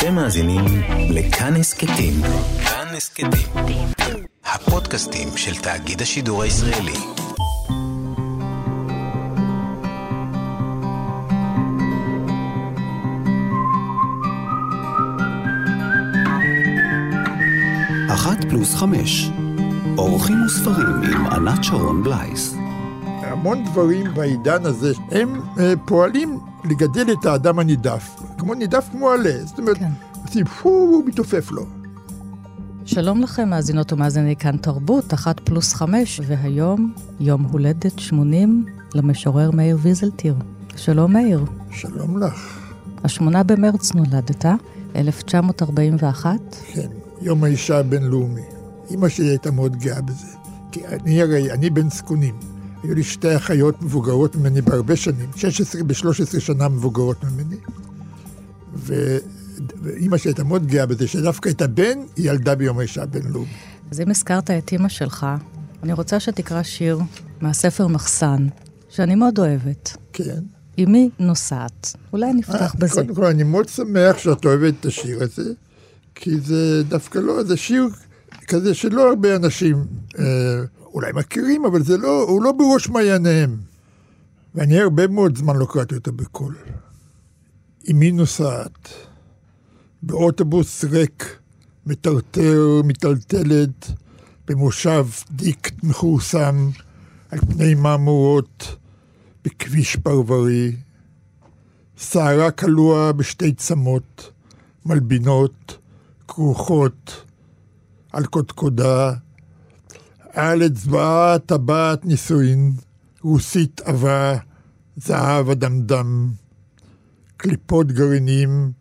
[0.00, 0.64] אתם מאזינים
[1.10, 2.14] לכאן הסכתים.
[2.64, 3.30] כאן הסכתים.
[4.44, 6.92] הפודקאסטים של תאגיד השידור הישראלי.
[18.12, 19.30] אחת פלוס חמש.
[19.98, 22.54] אורחים וספרים עם ענת שרון בלייס.
[23.02, 28.29] המון דברים בעידן הזה, הם אה, פועלים לגדל את האדם הנידף.
[28.40, 29.44] כמו נידף כמו עלה.
[29.46, 29.90] זאת אומרת, כן.
[30.26, 31.66] עושים פו, הוא מתעופף לו.
[32.84, 38.64] שלום לכם, מאזינות ומאזיני כאן תרבות, אחת פלוס חמש, והיום יום הולדת 80
[38.94, 40.34] למשורר מאיר ויזלטיר.
[40.76, 41.44] שלום מאיר.
[41.70, 42.58] שלום לך.
[43.04, 44.44] השמונה במרץ נולדת,
[44.96, 46.40] 1941.
[46.72, 46.88] כן,
[47.22, 48.42] יום האישה הבינלאומי.
[48.90, 50.26] אימא שלי הייתה מאוד גאה בזה.
[50.72, 52.34] כי אני הרי, אני בן זקונים.
[52.82, 57.56] היו לי שתי אחיות מבוגרות ממני בהרבה שנים, 16 ב-13 שנה מבוגרות ממני.
[58.74, 59.16] ו...
[59.82, 63.52] ואימא שלי הייתה מאוד גאה בזה, שדווקא את הבן היא ילדה ביום האישה הבינלאומי.
[63.90, 65.26] אז אם הזכרת את אימא שלך,
[65.82, 66.98] אני רוצה שתקרא שיר
[67.40, 68.46] מהספר מחסן,
[68.88, 69.96] שאני מאוד אוהבת.
[70.12, 70.40] כן.
[70.78, 71.96] אמי נוסעת.
[72.12, 72.94] אולי נפתח אה, בזה.
[72.94, 75.52] קודם כל, אני מאוד שמח שאת אוהבת את השיר הזה,
[76.14, 77.88] כי זה דווקא לא, זה שיר
[78.48, 79.84] כזה שלא הרבה אנשים
[80.18, 80.24] אה,
[80.94, 83.56] אולי מכירים, אבל זה לא, הוא לא בראש מעייניהם.
[84.54, 86.54] ואני הרבה מאוד זמן לא קראתי אותו בקול.
[87.88, 88.88] אמי נוסעת,
[90.02, 91.38] באוטובוס ריק,
[91.86, 93.90] מטרטר, מיטלטלת,
[94.46, 96.70] במושב דיק מכורסם,
[97.30, 98.76] על פני מהמורות,
[99.44, 100.76] בכביש פרברי,
[101.96, 104.32] שערה קלוע בשתי צמות,
[104.86, 105.78] מלבינות,
[106.28, 107.24] כרוכות,
[108.12, 109.12] על קודקודה,
[110.32, 112.72] על אצבעה טבעת נישואין,
[113.22, 114.36] רוסית עבה,
[114.96, 116.30] זהב אדמדם,
[117.42, 118.72] קליפות גרעינים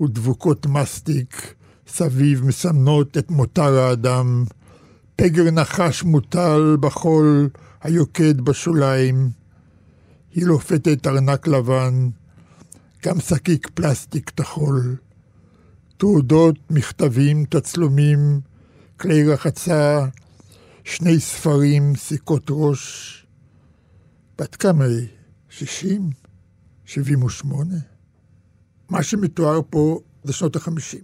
[0.00, 1.54] ודבוקות מסטיק,
[1.88, 4.44] סביב מסמנות את מותר האדם,
[5.16, 7.48] פגר נחש מוטל בחול
[7.82, 9.30] היוקד בשוליים,
[10.34, 12.08] היא לופתת ארנק לבן,
[13.04, 14.96] גם שקיק פלסטיק טחול,
[15.96, 18.40] תעודות, מכתבים, תצלומים,
[19.00, 20.06] כלי רחצה,
[20.84, 23.26] שני ספרים, סיכות ראש.
[24.38, 25.06] בת כמה היא?
[25.50, 26.10] שישים?
[26.84, 27.95] שבעים ושמונה?
[28.88, 31.00] מה שמתואר פה זה שנות החמישים.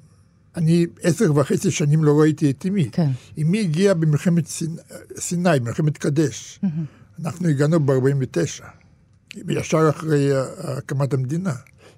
[0.56, 2.91] אני עשר וחצי שנים לא ראיתי את אמי.
[2.93, 3.10] כן.
[3.38, 4.44] אמי הגיעה במלחמת
[5.19, 6.60] סיני, במלחמת קדש.
[6.65, 7.22] Mm-hmm.
[7.25, 8.65] אנחנו הגענו ב-49,
[9.48, 11.54] ישר אחרי הקמת המדינה.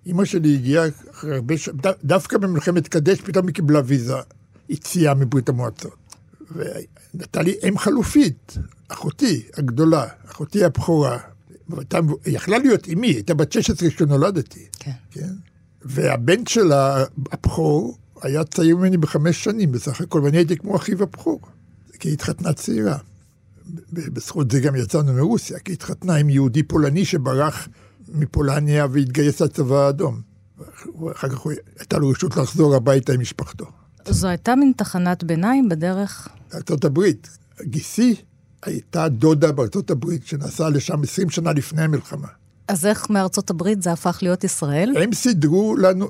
[0.07, 4.15] אמא שלי הגיעה אחרי הרבה שנים, דווקא במלחמת קדש פתאום היא קיבלה ויזה
[4.69, 5.97] יציאה מברית המועצות.
[6.51, 8.59] ונתן לי אם חלופית,
[8.89, 11.19] אחותי הגדולה, אחותי הבכורה.
[11.69, 14.67] היא יכלה להיות אמי, הייתה בת 16 כשנולדתי.
[14.79, 14.91] כן.
[15.11, 15.33] כן?
[15.85, 21.41] והבן שלה, הבכור, היה צעיר ממני בחמש שנים בסך הכל, ואני הייתי כמו אחיו הבכור,
[21.99, 22.99] כי היא התחתנה צעירה.
[23.93, 27.69] בזכות זה גם יצאנו מרוסיה, כי היא התחתנה עם יהודי פולני שברח
[28.09, 30.21] מפולניה והתגייס לצבא האדום.
[31.01, 31.47] ואחר כך
[31.79, 33.67] הייתה לו רשות לחזור הביתה עם משפחתו.
[34.09, 36.29] זו הייתה מין תחנת ביניים בדרך...
[36.55, 37.39] ארצות הברית.
[37.63, 38.17] גיסי
[38.63, 42.29] הייתה דודה בארצות הברית שנסעה לשם 20 שנה לפני המלחמה.
[42.69, 44.95] אז איך מארצות הברית זה הפך להיות ישראל?
[45.03, 46.09] הם סידרו לנו,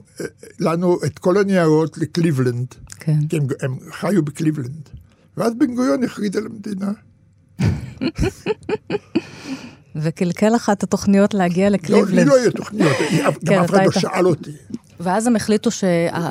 [0.61, 2.67] לנו את כל הניירות לקליבלנד.
[3.01, 3.27] כן.
[3.29, 4.89] כי הם, הם חיו בקליבלנד.
[5.37, 6.93] ואז בן גוריון הכריז על המדינה.
[9.97, 12.11] וקלקל לך את התוכניות להגיע לקליבלנד.
[12.11, 14.53] לא, לי לא היו תוכניות, גם כן, אף אחד לא שאל אותי.
[15.01, 15.85] ואז הם החליטו ש...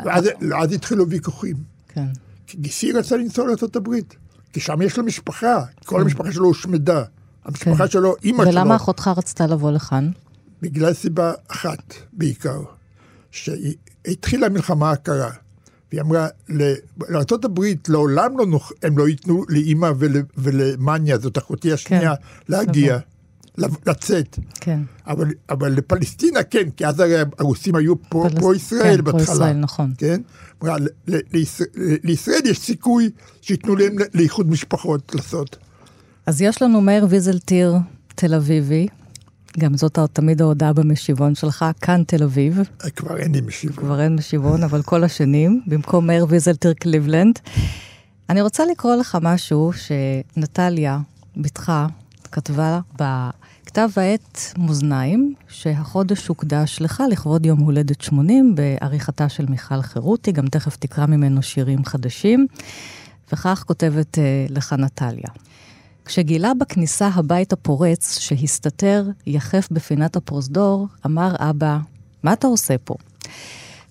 [0.05, 1.55] ואז, ואז התחילו ויכוחים.
[1.87, 2.05] כן.
[2.47, 4.15] כי גיסי רצה לנסוע לארצות הברית,
[4.53, 7.03] כי שם יש לו משפחה, כל המשפחה שלו הושמדה.
[7.45, 7.91] המשפחה כן.
[7.91, 8.53] שלו, אימא שלו.
[8.53, 10.11] ולמה אחותך רצתה לבוא לכאן?
[10.61, 12.61] בגלל סיבה אחת בעיקר,
[13.31, 15.29] שהתחילה המלחמה הקרה,
[15.91, 16.27] והיא אמרה,
[17.09, 22.99] לארה"ב לעולם לא נוח, הם לא ייתנו לאימא ול, ולמניה, זאת אחותי השנייה, כן, להגיע.
[23.57, 24.39] לצאת.
[24.59, 24.79] כן.
[25.07, 28.41] אבל, אבל לפלסטינה כן, כי אז הרי הרוסים היו פה, פלס...
[28.43, 29.25] פה ישראל כן, בהתחלה.
[29.25, 29.93] פה ישראל, נכון.
[29.97, 30.21] כן?
[31.33, 31.67] לישראל,
[32.03, 33.09] לישראל יש סיכוי
[33.41, 35.57] שייתנו להם לאיחוד משפחות לעשות.
[36.25, 37.75] אז יש לנו מאיר ויזלטיר
[38.15, 38.87] תל אביבי,
[39.59, 42.59] גם זאת תמיד ההודעה במשיבון שלך, כאן תל אביב.
[42.95, 43.77] כבר אין לי משיבון.
[43.77, 47.39] כבר אין משיבון, אבל כל השנים, במקום מאיר ויזלטיר קליבלנד.
[48.29, 50.99] אני רוצה לקרוא לך משהו שנטליה,
[51.37, 51.71] בתך,
[52.31, 60.31] כתבה בכתב העת מאזניים, שהחודש הוקדש לך לכבוד יום הולדת 80 בעריכתה של מיכל חירותי,
[60.31, 62.47] גם תכף תקרא ממנו שירים חדשים.
[63.33, 65.29] וכך כותבת uh, לך נטליה.
[66.05, 71.77] כשגילה בכניסה הבית הפורץ שהסתתר יחף בפינת הפרוזדור, אמר אבא,
[72.23, 72.95] מה אתה עושה פה?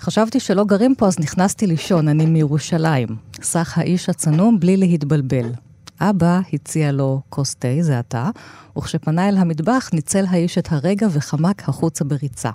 [0.00, 3.08] חשבתי שלא גרים פה, אז נכנסתי לישון, אני מירושלים.
[3.42, 5.52] סך האיש הצנום בלי להתבלבל.
[6.00, 8.30] אבא הציע לו כוס תה, זה אתה,
[8.78, 12.50] וכשפנה אל המטבח ניצל האיש את הרגע וחמק החוצה בריצה.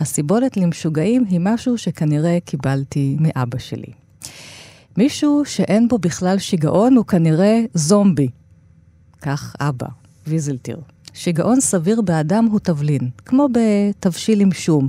[0.00, 3.92] הסיבולת למשוגעים היא משהו שכנראה קיבלתי מאבא שלי.
[4.96, 8.28] מישהו שאין בו בכלל שיגעון הוא כנראה זומבי.
[9.26, 9.86] כך אבא,
[10.26, 10.80] ויזלטיר.
[11.12, 14.88] שיגעון סביר באדם הוא תבלין, כמו בתבשיל עם שום,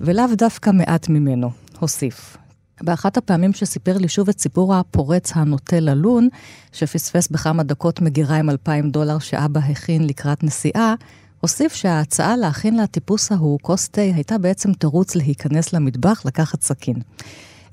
[0.00, 2.36] ולאו דווקא מעט ממנו, הוסיף.
[2.82, 6.28] באחת הפעמים שסיפר לי שוב את סיפור הפורץ הנוטה ללון,
[6.72, 10.94] שפספס בכמה דקות מגירה עם אלפיים דולר שאבא הכין לקראת נסיעה,
[11.40, 16.96] הוסיף שההצעה להכין לטיפוס ההוא כוס תה הייתה בעצם תירוץ להיכנס למטבח לקחת סכין.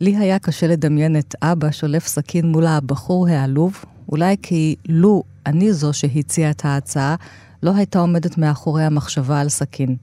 [0.01, 5.73] לי היה קשה לדמיין את אבא שולף סכין מול הבחור העלוב, אולי כי לו אני
[5.73, 7.15] זו שהציעה את ההצעה,
[7.63, 9.95] לא הייתה עומדת מאחורי המחשבה על סכין.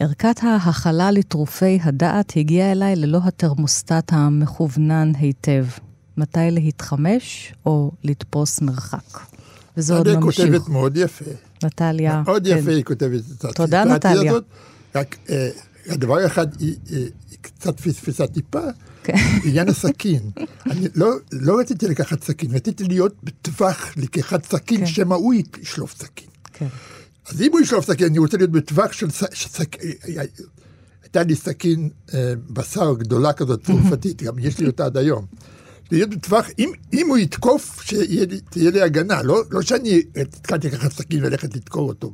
[0.00, 5.66] ערכת ההכלה לטרופי הדעת הגיעה אליי ללא התרמוסטט המכוונן היטב.
[6.16, 9.18] מתי להתחמש או לתפוס מרחק.
[9.76, 10.44] וזה עוד ממשיך.
[10.44, 11.24] נטליה כותבת מאוד יפה.
[11.64, 12.58] נטליה, מאוד כן.
[12.58, 14.30] יפה היא כותבת את הציטטיה תודה, נטליה.
[14.30, 14.44] הזאת.
[14.94, 15.48] רק אה,
[15.88, 17.08] הדבר אחד, היא, היא
[17.40, 18.60] קצת פספסה טיפה.
[19.44, 20.30] עניין הסכין.
[20.66, 24.86] אני לא, לא רציתי לקחת סכין, רציתי להיות בטווח לקיחת סכין, כן.
[24.86, 26.28] שמא הוא ישלוף סכין.
[26.52, 26.66] כן.
[27.28, 29.90] אז אם הוא ישלוף סכין, אני רוצה להיות בטווח של סכין.
[31.02, 35.26] הייתה לי סכין אה, בשר גדולה כזאת, צרפתית, גם יש לי אותה עד היום.
[35.92, 41.24] להיות בטווח, אם, אם הוא יתקוף, שתהיה לי הגנה, לא, לא שאני התקלתי לקחת סכין
[41.24, 42.12] וללכת לתקור אותו.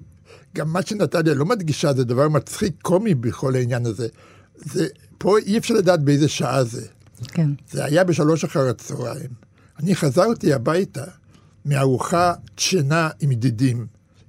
[0.55, 4.08] גם מה שנתניה לא מדגישה זה דבר מצחיק, קומי בכל העניין הזה.
[4.56, 4.87] זה,
[5.19, 6.87] פה אי אפשר לדעת באיזה שעה זה.
[7.28, 7.50] כן.
[7.70, 9.31] זה היה בשלוש אחר הצהריים.
[9.81, 11.05] אני חזרתי הביתה
[11.64, 13.87] מארוחה שינה עם ידידים.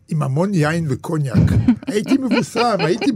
[0.08, 1.52] עם המון יין וקוניאק.
[1.88, 3.12] הייתי מבוסם, הייתי...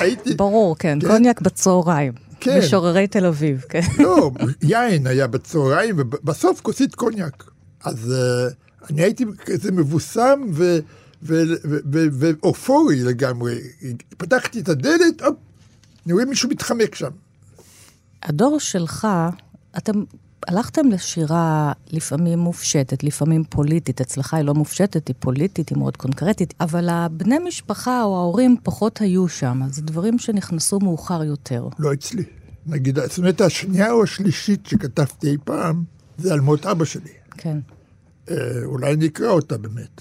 [0.00, 2.12] הייתי ברור, כן, כן, קוניאק בצהריים.
[2.40, 2.58] כן.
[2.58, 3.80] משוררי תל אביב, כן.
[3.98, 4.30] לא,
[4.62, 7.50] יין היה בצהריים, ובסוף כוסית קוניאק.
[7.84, 10.40] אז uh, אני הייתי כזה מבוסם
[12.12, 13.58] ואופורי לגמרי.
[14.16, 15.36] פתחתי את הדלת, הופ,
[16.06, 17.10] אני רואה מישהו מתחמק שם.
[18.22, 19.08] הדור שלך,
[19.76, 20.02] אתם
[20.48, 24.00] הלכתם לשירה לפעמים מופשטת, לפעמים פוליטית.
[24.00, 29.00] אצלך היא לא מופשטת, היא פוליטית, היא מאוד קונקרטית, אבל הבני משפחה או ההורים פחות
[29.00, 29.60] היו שם.
[29.70, 31.68] זה דברים שנכנסו מאוחר יותר.
[31.78, 32.22] לא אצלי.
[32.66, 35.84] נגיד, זאת אומרת, השנייה או השלישית שכתבתי אי פעם,
[36.18, 37.10] זה על מות אבא שלי.
[37.30, 37.58] כן.
[38.30, 40.00] אה, אולי נקרא אותה באמת.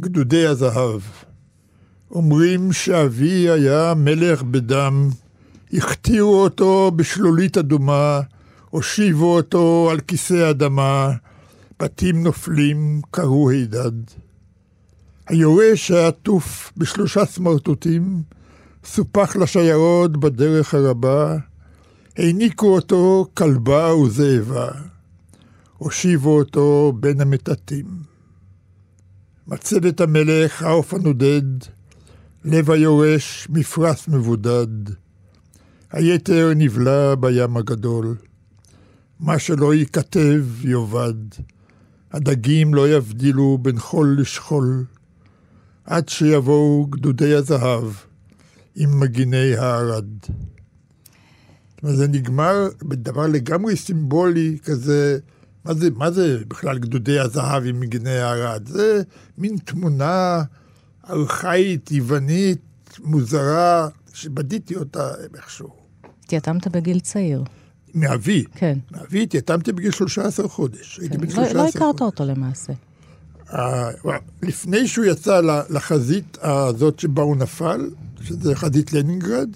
[0.00, 1.00] גדודי הזהב.
[2.10, 5.10] אומרים שאבי היה מלך בדם,
[5.72, 8.20] הכתירו אותו בשלולית אדומה,
[8.70, 11.12] הושיבו אותו על כיסא אדמה,
[11.80, 13.92] בתים נופלים, קראו הידד.
[15.26, 18.22] היורש העטוף בשלושה סמרטוטים,
[18.84, 21.36] סופח לשיירות בדרך הרבה,
[22.16, 24.70] העניקו אותו כלבה וזאבה,
[25.78, 27.86] הושיבו אותו בין המטאטים.
[29.48, 31.42] מצבת המלך, העוף הנודד,
[32.44, 34.66] לב היורש, מפרש מבודד,
[35.96, 38.16] היתר נבלע בים הגדול.
[39.20, 41.14] מה שלא ייכתב יאבד,
[42.12, 44.84] הדגים לא יבדילו בין חול לשכול,
[45.84, 47.84] עד שיבואו גדודי הזהב
[48.74, 50.04] עם מגיני הערד.
[51.82, 55.18] זה נגמר בדבר לגמרי סימבולי כזה,
[55.64, 58.68] מה זה, מה זה בכלל גדודי הזהב עם מגיני הערד?
[58.68, 59.02] זה
[59.38, 60.42] מין תמונה
[61.10, 62.62] ארכאית, יוונית,
[63.04, 65.85] מוזרה, שבדיתי אותה איכשהו.
[66.26, 67.44] התייתמת בגיל צעיר.
[67.94, 68.44] מאבי.
[68.54, 68.78] כן.
[68.90, 70.96] מאבי התייתמתי בגיל 13 חודש.
[70.96, 71.02] כן.
[71.02, 72.72] הייתי בן 13 לא, לא הכרת אותו למעשה.
[73.48, 73.56] Uh,
[74.42, 75.40] לפני שהוא יצא
[75.70, 77.90] לחזית הזאת שבה הוא נפל,
[78.20, 79.48] שזה חזית לנינגרד,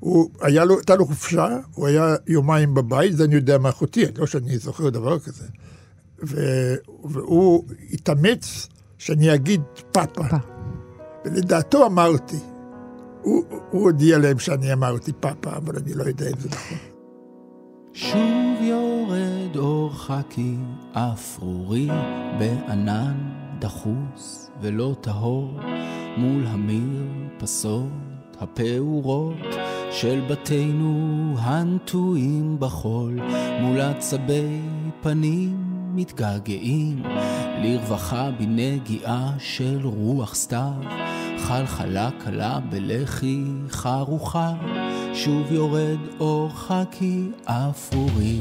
[0.00, 4.26] הוא, היה לו, הייתה לו חופשה, הוא היה יומיים בבית, זה אני יודע מאחותי, לא
[4.26, 5.44] שאני זוכר דבר כזה.
[6.22, 6.36] ו,
[7.04, 9.60] והוא התאמץ שאני אגיד.
[9.92, 10.22] פאפה.
[11.24, 12.36] ולדעתו אמרתי.
[13.28, 16.78] הוא, הוא הודיע להם שאני אמרתי פאפה, אבל אני לא יודע אם זה נכון.
[17.92, 20.56] שוב יורד אור חכי
[20.92, 21.88] אפרורי
[22.38, 23.16] בענן
[23.58, 25.60] דחוס ולא טהור
[26.16, 27.88] מול המרפסות
[28.40, 29.36] הפעורות
[29.90, 33.18] של בתינו הנטועים בחול
[33.60, 34.60] מול עצבי
[35.02, 37.02] פנים מתגעגעים.
[37.62, 40.72] לרווחה בנגיעה של רוח סתיו.
[41.38, 44.52] חלחלה קלה בלחי חרוכה.
[45.14, 48.40] שוב יורד אור חכי אפורי.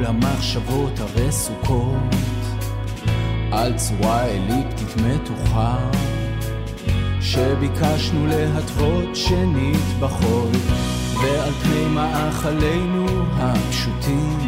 [0.00, 2.14] מול המחשבות הרסוקות.
[3.52, 5.78] על צורה אליפטית מתוחה
[7.20, 10.50] שביקשנו להתוות שנית בחול
[11.22, 14.38] ועל פני מאכלינו הפשוטים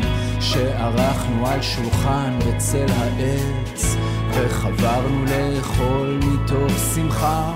[0.40, 3.96] שערכנו על שולחן בצל העץ
[4.30, 7.52] וחברנו לאכול מתוך שמחה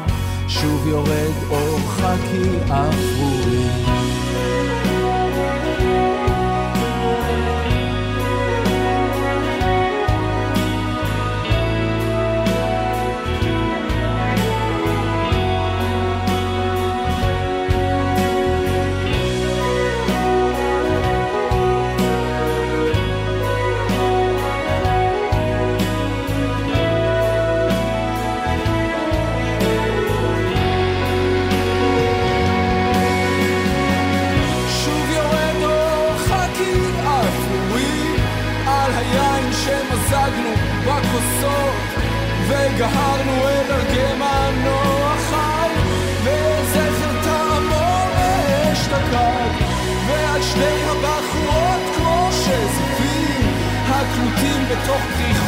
[0.48, 3.85] שוב יורד אור חכי אפרורי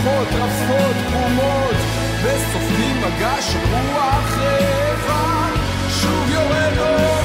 [0.02, 1.76] פריחות רפות פרומות
[2.22, 5.48] וסופגים מגע של רוח רעבה
[5.88, 7.17] שוב יורד אור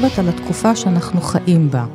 [0.00, 1.86] חושבת על התקופה שאנחנו חיים בה,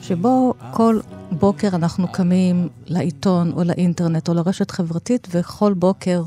[0.00, 6.22] שבו כל בוקר אנחנו קמים לעיתון או לאינטרנט או לרשת חברתית, וכל בוקר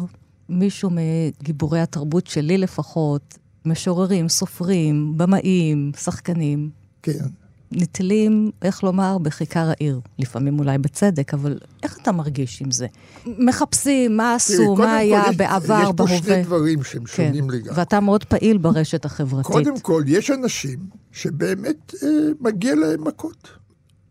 [0.50, 6.70] מישהו מגיבורי התרבות שלי לפחות, משוררים, סופרים, במאים, שחקנים.
[7.04, 7.26] כן.
[7.72, 10.00] נתלים, איך לומר, בכיכר העיר.
[10.20, 12.88] לפעמים אולי בצדק, אבל איך אתה מרגיש עם זה?
[13.26, 15.84] מחפשים מה עשו, מה היה יש, בעבר, בהווה.
[15.84, 17.28] יש פה שני דברים שהם כן.
[17.28, 17.80] שונים לגמרי.
[17.80, 19.52] ואתה מאוד פעיל ברשת החברתית.
[19.52, 20.80] קודם כל, יש אנשים
[21.12, 22.10] שבאמת אה,
[22.40, 23.48] מגיע להם מכות.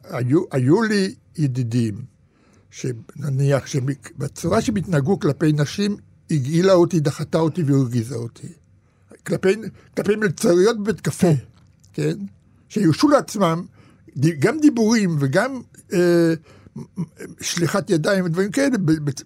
[0.05, 1.95] היו, היו לי ידידים,
[2.71, 5.97] שנניח שבצורה שהם התנהגו כלפי נשים,
[6.31, 8.49] הגעילה אותי, דחתה אותי והרגיזה אותי.
[9.27, 9.55] כלפי,
[9.97, 11.33] כלפי מלצריות בבית קפה,
[11.93, 12.15] כן?
[12.69, 13.67] שירשו לעצמם
[14.39, 15.61] גם דיבורים וגם
[15.93, 16.35] אה,
[17.41, 18.77] שליחת ידיים ודברים כאלה,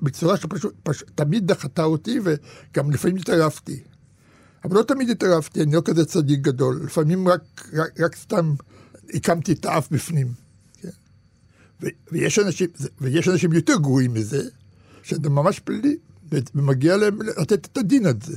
[0.02, 3.80] בצורה שפשוט פש, תמיד דחתה אותי וגם לפעמים התערבתי.
[4.64, 8.54] אבל לא תמיד התערבתי, אני לא כזה צדיק גדול, לפעמים רק, רק, רק סתם
[9.14, 10.32] הקמתי את האף בפנים.
[10.80, 10.88] כן?
[11.82, 12.68] ו, ויש, אנשים,
[13.00, 14.42] ויש אנשים יותר גרועים מזה,
[15.02, 15.96] שזה ממש פלילי,
[16.54, 18.36] ומגיע להם לתת את הדין על זה.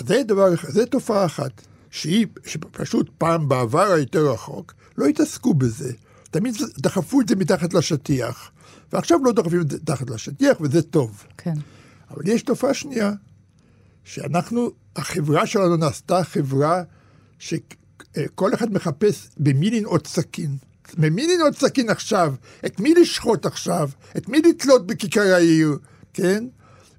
[0.00, 1.71] זה דבר זה תופעה אחת.
[1.92, 5.92] שהיא, שפשוט פעם בעבר היותר רחוק, לא התעסקו בזה.
[6.30, 8.50] תמיד דחפו את זה מתחת לשטיח,
[8.92, 11.24] ועכשיו לא דחפים את זה מתחת לשטיח, וזה טוב.
[11.38, 11.54] כן.
[12.10, 13.12] אבל יש תופעה שנייה,
[14.04, 16.82] שאנחנו, החברה שלנו נעשתה חברה
[17.38, 20.56] שכל אחד מחפש במי לנעוט סכין.
[20.98, 22.34] במי לנעוט סכין עכשיו?
[22.66, 23.90] את מי לשחוט עכשיו?
[24.16, 25.78] את מי לתלות בכיכר העיר?
[26.14, 26.44] כן?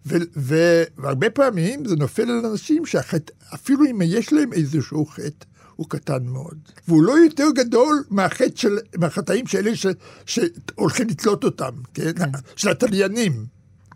[0.05, 5.45] ו- ו- והרבה פעמים זה נופל על אנשים שאפילו אם יש להם איזשהו חטא,
[5.75, 6.57] הוא קטן מאוד.
[6.88, 9.86] והוא לא יותר גדול מהחטא של, מהחטאים של אלה ש-
[10.25, 12.13] שהולכים לתלות אותם, כן?
[12.13, 12.29] כן?
[12.55, 13.45] של התליינים.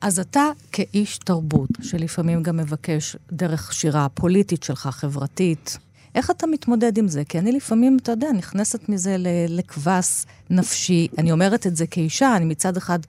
[0.01, 5.77] אז אתה כאיש תרבות, שלפעמים גם מבקש דרך שירה הפוליטית שלך, חברתית,
[6.15, 7.23] איך אתה מתמודד עם זה?
[7.29, 9.15] כי אני לפעמים, אתה יודע, נכנסת מזה
[9.49, 11.07] לקבס נפשי.
[11.17, 12.99] אני אומרת את זה כאישה, אני מצד אחד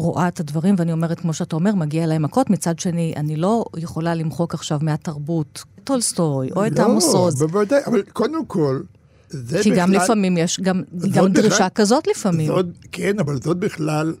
[0.00, 2.50] רואה את הדברים, ואני אומרת, כמו שאתה אומר, מגיע להם מכות.
[2.50, 7.42] מצד שני, אני לא יכולה למחוק עכשיו מהתרבות טולסטוי, או את עמוס עוז.
[7.42, 8.80] לא, בוודאי, אבל קודם כל,
[9.28, 9.74] זה כי בכלל...
[9.74, 12.46] כי גם לפעמים יש, גם, גם דרישה בכלל, כזאת לפעמים.
[12.46, 14.14] זאת, כן, אבל זאת בכלל,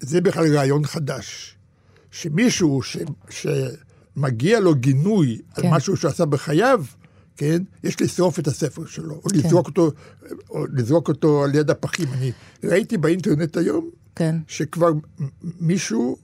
[0.00, 1.56] זה בכלל רעיון חדש.
[2.10, 2.96] שמישהו ש,
[3.30, 5.66] שמגיע לו גינוי כן.
[5.66, 6.84] על משהו שעשה בחייו,
[7.36, 9.38] כן, יש לשרוף את הספר שלו, או, כן.
[9.38, 9.90] לזרוק אותו,
[10.50, 12.08] או לזרוק אותו על יד הפחים.
[12.12, 12.32] אני
[12.64, 14.36] ראיתי באינטרנט היום כן.
[14.48, 14.90] שכבר
[15.60, 16.16] מישהו...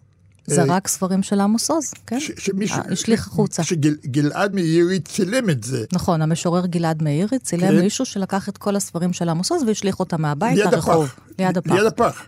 [0.47, 2.21] זרק אה, ספרים של עמוס עוז, כן?
[2.21, 2.77] ש, שמישהו...
[2.79, 3.63] אה, השליך החוצה.
[3.63, 5.85] שגלעד מאירי צילם את זה.
[5.93, 7.81] נכון, המשורר גלעד מאירי צילם כן.
[7.81, 11.15] מישהו שלקח את כל הספרים של עמוס עוז והשליך אותם מהבית לרחוב.
[11.39, 11.73] ליד הפח.
[11.73, 12.23] ליד הפח.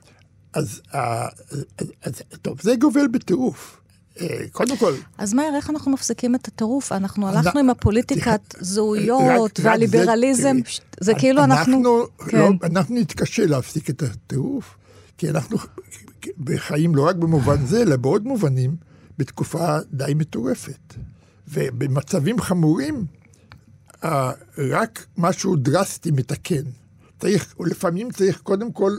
[0.55, 3.79] אז, אז, אז, אז טוב, זה גובל בטירוף.
[4.21, 6.93] אה, קודם כל, אז מאיר, איך אנחנו מפסיקים את הטירוף?
[6.93, 10.57] אנחנו אנ- הלכנו עם הפוליטיקת זהויות והליברליזם,
[11.01, 11.73] זה- כאילו אנחנו...
[11.77, 12.39] אנחנו, כן.
[12.39, 14.77] לא, אנחנו נתקשה להפסיק את הטירוף,
[15.19, 15.57] כי אנחנו
[16.39, 18.77] בחיים לא רק במובן זה, אלא בעוד מובנים,
[19.19, 20.95] בתקופה די מטורפת.
[21.49, 23.07] ובמצבים חמורים,
[24.59, 26.63] רק משהו דרסטי מתקן.
[27.19, 28.97] צריך, לפעמים צריך קודם כל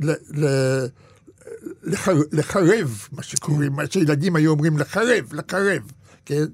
[0.00, 0.46] ל, ל,
[1.82, 5.82] לחר, לחרב, מה שקוראים, מה שילדים היו אומרים, לחרב, לחרב,
[6.24, 6.44] כן?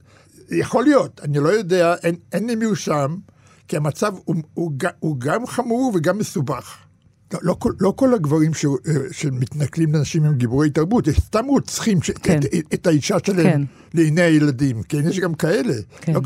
[0.50, 3.16] יכול להיות, אני לא יודע, אין, אין לי מרשם,
[3.68, 6.76] כי המצב הוא, הוא, הוא גם חמור וגם מסובך.
[7.32, 8.66] לא, לא, כל, לא כל הגברים ש,
[9.12, 12.38] שמתנכלים לנשים הם גיבורי תרבות, יש סתם רוצחים ש, כן.
[12.38, 13.62] את, את, האישה שלהם כן.
[13.94, 15.08] לעיני הילדים, כן?
[15.08, 15.74] יש גם כאלה.
[16.00, 16.12] כן.
[16.12, 16.20] לא,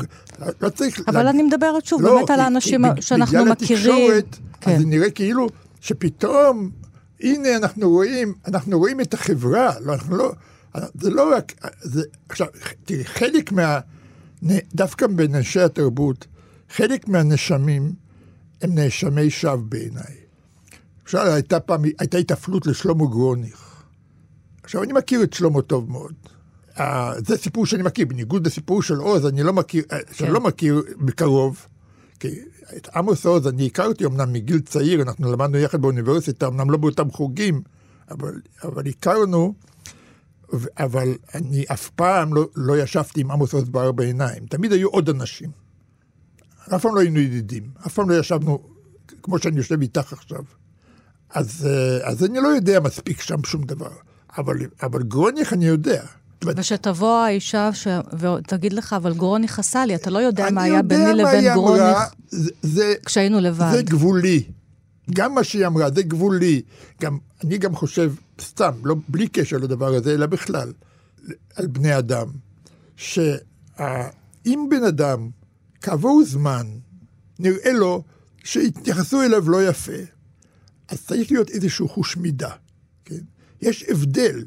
[0.61, 1.01] לא צריך...
[1.07, 3.95] אבל לה- אני מדברת שוב, לא, באמת על האנשים בג- שאנחנו בגלל מכירים.
[4.07, 4.71] התקשורת, כן.
[4.71, 5.47] אז זה נראה כאילו
[5.81, 6.69] שפתאום,
[7.21, 10.31] הנה אנחנו רואים, אנחנו רואים את החברה, לא, אנחנו לא,
[11.01, 12.47] זה לא רק, זה, עכשיו,
[12.85, 13.79] תראי, חלק מה,
[14.75, 16.25] דווקא בין אנשי התרבות,
[16.75, 17.91] חלק מהנאשמים
[18.61, 20.26] הם נאשמי שווא בעיניי.
[21.07, 23.83] למשל, הייתה פעם, הייתה התאפלות לשלמה גרוניך.
[24.63, 26.13] עכשיו, אני מכיר את שלמה טוב מאוד.
[26.75, 26.81] Uh,
[27.27, 30.81] זה סיפור שאני מכיר, בניגוד לסיפור של עוז, אני לא מכיר, uh, שאני לא מכיר
[30.97, 31.65] מקרוב.
[32.19, 32.27] כי
[32.77, 37.11] את עמוס עוז אני הכרתי אמנם מגיל צעיר, אנחנו למדנו יחד באוניברסיטה, אמנם לא באותם
[37.11, 37.61] חוגים,
[38.11, 39.53] אבל, אבל הכרנו,
[40.77, 44.45] אבל אני אף פעם לא, לא ישבתי עם עמוס עוז בארבע עיניים.
[44.45, 45.49] תמיד היו עוד אנשים.
[46.75, 48.59] אף פעם לא היינו ידידים, אף פעם לא ישבנו
[49.23, 50.43] כמו שאני יושב איתך עכשיו.
[51.29, 53.91] אז, אה, אז אני לא יודע מספיק שם שום דבר.
[54.37, 56.03] אבל, אבל גרוניך אני יודע.
[56.57, 57.87] ושתבוא האישה ש...
[58.19, 61.43] ותגיד לך, אבל גרוני חסה לי, אתה לא יודע מה היה יודע ביני מה לבין
[61.43, 62.05] היא גרוני אמרה,
[62.61, 63.71] זה, כשהיינו לבד.
[63.71, 64.43] זה גבולי.
[65.13, 66.61] גם מה שהיא אמרה, זה גבולי.
[67.01, 70.73] גם, אני גם חושב, סתם, לא, בלי קשר לדבר הזה, אלא בכלל,
[71.55, 72.27] על בני אדם,
[72.95, 75.29] שאם בן אדם,
[75.81, 76.67] כעבור זמן,
[77.39, 78.03] נראה לו
[78.43, 79.91] שהתייחסו אליו לא יפה,
[80.87, 82.51] אז צריך להיות איזשהו חוש מידה,
[83.05, 83.19] כן?
[83.61, 84.45] יש הבדל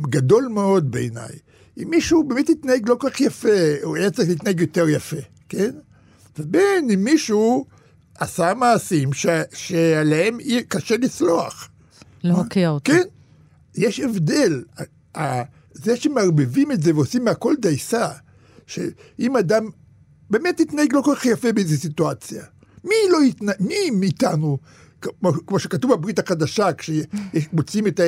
[0.00, 1.38] גדול מאוד בעיניי.
[1.82, 3.48] אם מישהו באמת התנהג לא כל כך יפה,
[3.82, 5.16] הוא היה צריך להתנהג יותר יפה,
[5.48, 5.70] כן?
[6.38, 7.66] ובין אם מישהו
[8.18, 9.26] עשה מעשים ש...
[9.54, 11.68] שעליהם קשה לסלוח.
[12.22, 12.92] להוקיע אותו.
[12.92, 13.02] כן,
[13.74, 14.64] יש הבדל.
[15.72, 18.08] זה שמערבבים את זה ועושים מהכל דייסה,
[18.66, 19.70] שאם אדם
[20.30, 22.44] באמת התנהג לא כל כך יפה באיזו סיטואציה,
[22.84, 24.58] מי לא התנהג, מי מאיתנו,
[25.00, 28.04] כמו, כמו שכתוב בברית החדשה, כשמוצאים את, ה,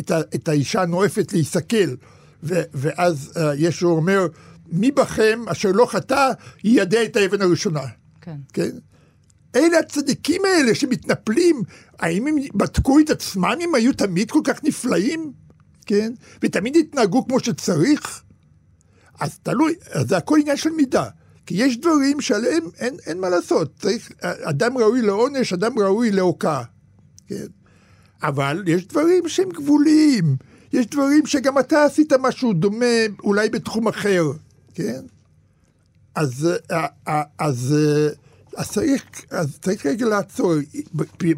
[0.00, 1.94] את, ה, את האישה הנואפת להיסכל,
[2.42, 4.26] ו, ואז uh, ישו אומר,
[4.68, 6.30] מי בכם אשר לא חטא,
[6.64, 7.82] יידע את האבן הראשונה.
[8.20, 8.36] כן.
[8.52, 8.70] כן?
[9.56, 11.62] אלה הצדיקים האלה שמתנפלים,
[11.98, 15.32] האם הם בדקו את עצמם אם היו תמיד כל כך נפלאים?
[15.86, 16.12] כן?
[16.42, 18.22] ותמיד התנהגו כמו שצריך?
[19.20, 21.08] אז תלוי, אז זה הכל עניין של מידה.
[21.46, 23.70] כי יש דברים שעליהם אין, אין מה לעשות.
[23.80, 26.64] צריך, אדם ראוי לעונש, אדם ראוי להוקעה.
[27.28, 27.46] כן?
[28.22, 30.36] אבל יש דברים שהם גבוליים.
[30.72, 32.86] יש דברים שגם אתה עשית משהו דומה,
[33.24, 34.22] אולי בתחום אחר,
[34.74, 35.00] כן?
[36.14, 38.08] אז, אה, אה, אז, אה,
[38.56, 40.54] אז, צריך, אז צריך רגע לעצור.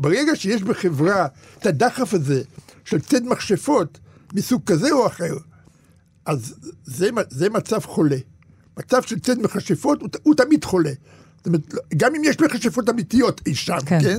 [0.01, 1.27] ברגע שיש בחברה
[1.59, 2.43] את הדחף הזה
[2.85, 3.99] של ציד מכשפות
[4.35, 5.35] מסוג כזה או אחר,
[6.27, 8.17] אז זה, זה מצב חולה.
[8.79, 10.91] מצב של ציד מכשפות הוא, הוא תמיד חולה.
[11.37, 11.61] זאת אומרת,
[11.97, 13.99] גם אם יש מכשפות אמיתיות אי שם, כן.
[14.01, 14.19] כן?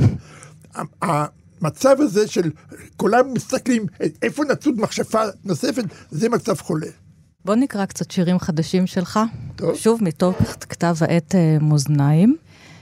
[1.02, 2.52] המצב הזה של
[2.98, 3.86] כולם מסתכלים
[4.22, 6.88] איפה נצוד מכשפה נוספת, זה מצב חולה.
[7.46, 9.20] בוא נקרא קצת שירים חדשים שלך.
[9.56, 9.76] טוב.
[9.76, 10.36] שוב, מתוך
[10.70, 12.36] כתב העת אה, מאזניים,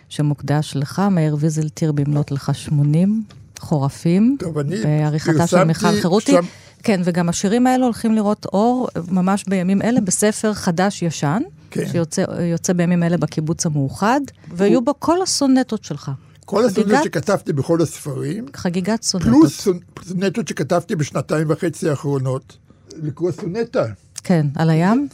[0.10, 3.24] שמוקדש לך, מאיר ויזלטיר במלאת לך 80
[3.60, 4.36] חורפים.
[4.40, 6.32] טוב, אני בעריכתה של פרסמתי מיכל חירותי.
[6.32, 6.46] שם-
[6.84, 11.42] כן, וגם השירים האלו הולכים לראות אור ממש בימים אלה בספר חדש-ישן,
[11.84, 11.92] כן.
[11.92, 16.12] שיוצא יוצא בימים אלה בקיבוץ המאוחד, ויהיו בו כל הסונטות שלך.
[16.46, 19.30] כל הסונטות חגיגת- שכתבתי בכל הספרים, חגיגת סונטות.
[19.30, 22.58] פלוס סונ- סונטות שכתבתי בשנתיים וחצי האחרונות.
[22.96, 23.86] לקרוא סונטה.
[24.24, 25.08] כן, על הים?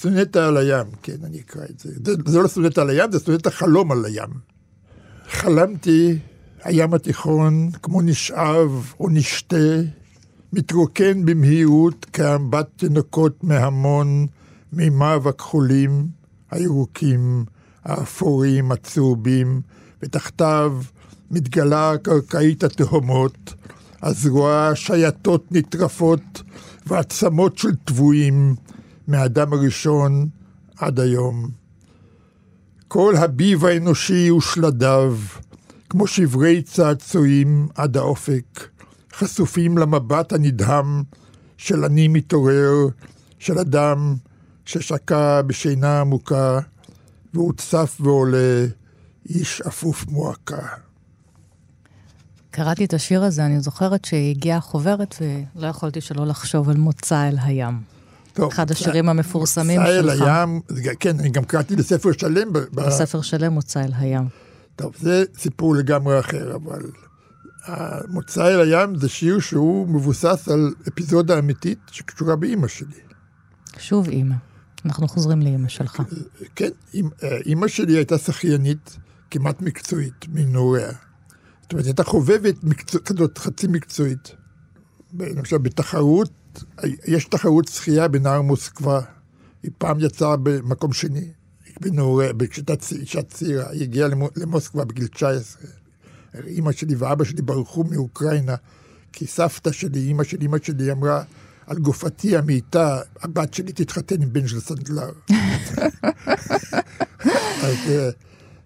[0.00, 1.90] סונטה על הים, כן, אני אקרא את זה.
[2.04, 4.28] זה, זה לא סונטה על הים, זה סונטה חלום על הים.
[5.30, 6.18] חלמתי,
[6.64, 9.56] הים התיכון, כמו נשאב או נשתה,
[10.52, 14.26] מתרוקן במהירות כאמבט תינוקות מהמון
[14.76, 16.08] מימיו הכחולים,
[16.50, 17.44] הירוקים,
[17.84, 19.60] האפורים, הצהובים,
[20.02, 20.72] ותחתיו
[21.30, 23.54] מתגלה הקרקעית התהומות,
[24.02, 26.42] הזרועה שייטות נטרפות
[26.86, 28.54] ועצמות של טבועים,
[29.08, 30.28] מהאדם הראשון
[30.76, 31.48] עד היום.
[32.88, 35.16] כל הביב האנושי ושלדיו,
[35.88, 38.68] כמו שברי צעצועים עד האופק,
[39.14, 41.02] חשופים למבט הנדהם
[41.56, 42.88] של אני מתעורר,
[43.38, 44.16] של אדם
[44.66, 46.58] ששקע בשינה עמוקה,
[47.34, 48.66] והוא צף ועולה,
[49.28, 50.66] איש אפוף מועקה.
[52.50, 55.16] קראתי את השיר הזה, אני זוכרת שהגיעה החוברת
[55.56, 57.80] ולא יכולתי שלא לחשוב על מוצא אל הים.
[58.32, 60.22] טוב, אחד השירים המפורסמים מוצא אל שלך.
[60.22, 60.60] הים,
[61.00, 62.52] כן, אני גם קראתי לספר שלם.
[62.52, 64.28] ב- בספר שלם מוצא אל הים.
[64.76, 66.82] טוב, זה סיפור לגמרי אחר, אבל
[68.08, 73.00] מוצא אל הים זה שיר שהוא מבוסס על אפיזודה אמיתית שקשורה באימא שלי.
[73.78, 74.34] שוב אימא.
[74.86, 76.02] אנחנו חוזרים לאימא שלך.
[76.56, 78.96] כן, אימ- אה, אימא שלי הייתה שחיינית
[79.30, 80.92] כמעט מקצועית מנעוריה.
[81.62, 84.32] זאת אומרת, הייתה חובבת מקצוע, כזאת חצי מקצועית.
[85.18, 86.30] למשל, בתחרות,
[87.06, 89.00] יש תחרות שחייה בנהר מוסקבה.
[89.62, 91.28] היא פעם יצאה במקום שני,
[91.80, 93.70] בנעוריה, כשהייתה אישה צעירה.
[93.70, 95.62] היא הגיעה למו- למוסקבה בגיל 19.
[96.46, 98.54] אימא שלי ואבא שלי ברחו מאוקראינה,
[99.12, 101.22] כי סבתא שלי, אימא של אימא שלי, אמרה,
[101.66, 105.10] על גופתי המעיטה, הבת שלי תתחתן עם בן של סנדלר.
[107.62, 108.10] אז אה,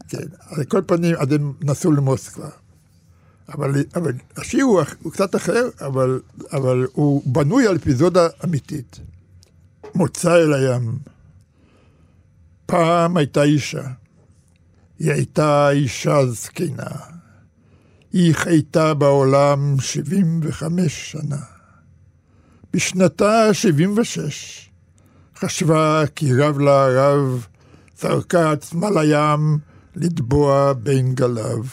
[0.08, 2.48] כן, על כל פנים, אז הם נסעו למוסקבה.
[3.54, 6.20] אבל, אבל השיר הוא, הוא קצת אחר, אבל,
[6.52, 9.00] אבל הוא בנוי על אפיזודה אמיתית.
[9.94, 10.98] מוצא אל הים.
[12.66, 13.82] פעם הייתה אישה.
[14.98, 16.90] היא הייתה אישה זקנה.
[18.12, 21.49] היא חייתה בעולם 75 שנה.
[22.72, 24.70] בשנתה 76
[25.36, 27.46] חשבה כי רב לה הרב,
[27.98, 29.58] זרקה עצמה לים
[29.96, 31.64] לטבוע בין גליו.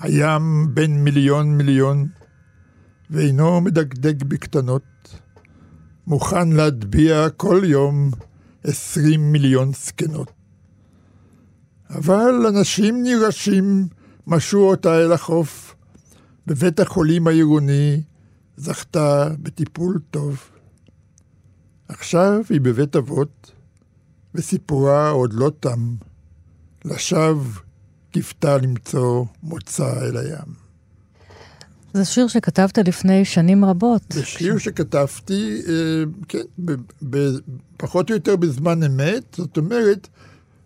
[0.00, 2.08] הים בין מיליון מיליון,
[3.10, 5.18] ואינו מדגדג בקטנות,
[6.06, 8.10] מוכן להטביע כל יום
[8.64, 10.32] עשרים מיליון זקנות.
[11.90, 13.88] אבל אנשים נרעשים
[14.26, 15.74] משו אותה אל החוף.
[16.46, 18.02] בבית החולים העירוני
[18.58, 20.38] זכתה בטיפול טוב.
[21.88, 23.52] עכשיו היא בבית אבות,
[24.34, 25.94] וסיפורה עוד לא תם.
[26.84, 27.44] לשווא
[28.10, 30.54] קיוותה למצוא מוצא אל הים.
[31.94, 34.02] זה שיר שכתבת לפני שנים רבות.
[34.12, 35.72] זה שיר שכתבתי, אה,
[36.28, 36.72] כן, ב-
[37.10, 37.38] ב-
[37.76, 40.08] פחות או יותר בזמן אמת, זאת אומרת,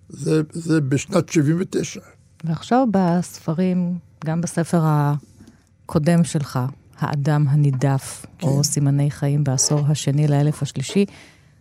[0.08, 2.00] זה, זה בשנת 79.
[2.44, 6.58] ועכשיו בספרים, גם בספר הקודם שלך,
[6.98, 8.46] האדם הנידף, כן.
[8.46, 11.04] או סימני חיים בעשור השני לאלף השלישי,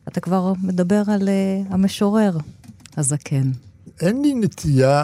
[0.07, 2.37] אתה כבר מדבר על uh, המשורר
[2.97, 3.51] הזקן.
[4.01, 5.03] אין לי נטייה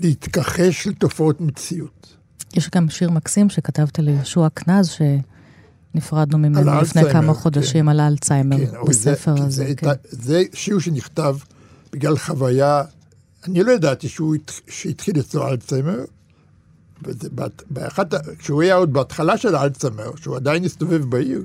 [0.00, 2.16] להתכחש לתופעות מציאות.
[2.54, 4.90] יש גם שיר מקסים שכתבת ליהושע קנז,
[5.94, 7.88] שנפרדנו ממנו לפני כמה חודשים, כן.
[7.88, 9.64] על האלצהיימר, כן, בספר זה, הזה.
[9.68, 9.88] זה, כן.
[10.10, 11.36] זה, שיר שנכתב
[11.92, 12.82] בגלל חוויה,
[13.48, 15.98] אני לא ידעתי שהוא הת- שהתחיל אצלו אלצהיימר,
[17.70, 21.44] באחת, כשהוא היה עוד בהתחלה של האלצהיימר, שהוא עדיין הסתובב בעיר,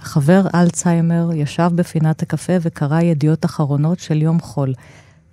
[0.00, 4.72] חבר אלצהיימר ישב בפינת הקפה וקרא ידיעות אחרונות של יום חול.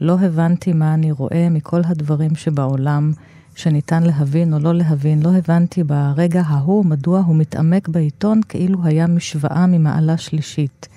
[0.02, 3.12] לא הבנתי מה אני רואה מכל הדברים שבעולם
[3.56, 5.24] שניתן להבין או לא להבין.
[5.24, 10.88] לא הבנתי ברגע ההוא מדוע הוא מתעמק בעיתון כאילו היה משוואה ממעלה שלישית.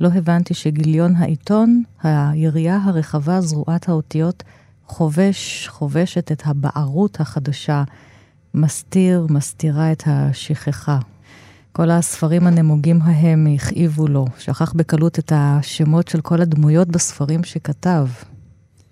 [0.00, 4.42] לא הבנתי שגיליון העיתון, היריעה הרחבה זרועת האותיות,
[4.86, 7.84] חובש, חובשת את הבערות החדשה,
[8.54, 10.98] מסתיר, מסתירה את השכחה.
[11.72, 18.06] כל הספרים הנמוגים ההם הכאיבו לו, שכח בקלות את השמות של כל הדמויות בספרים שכתב.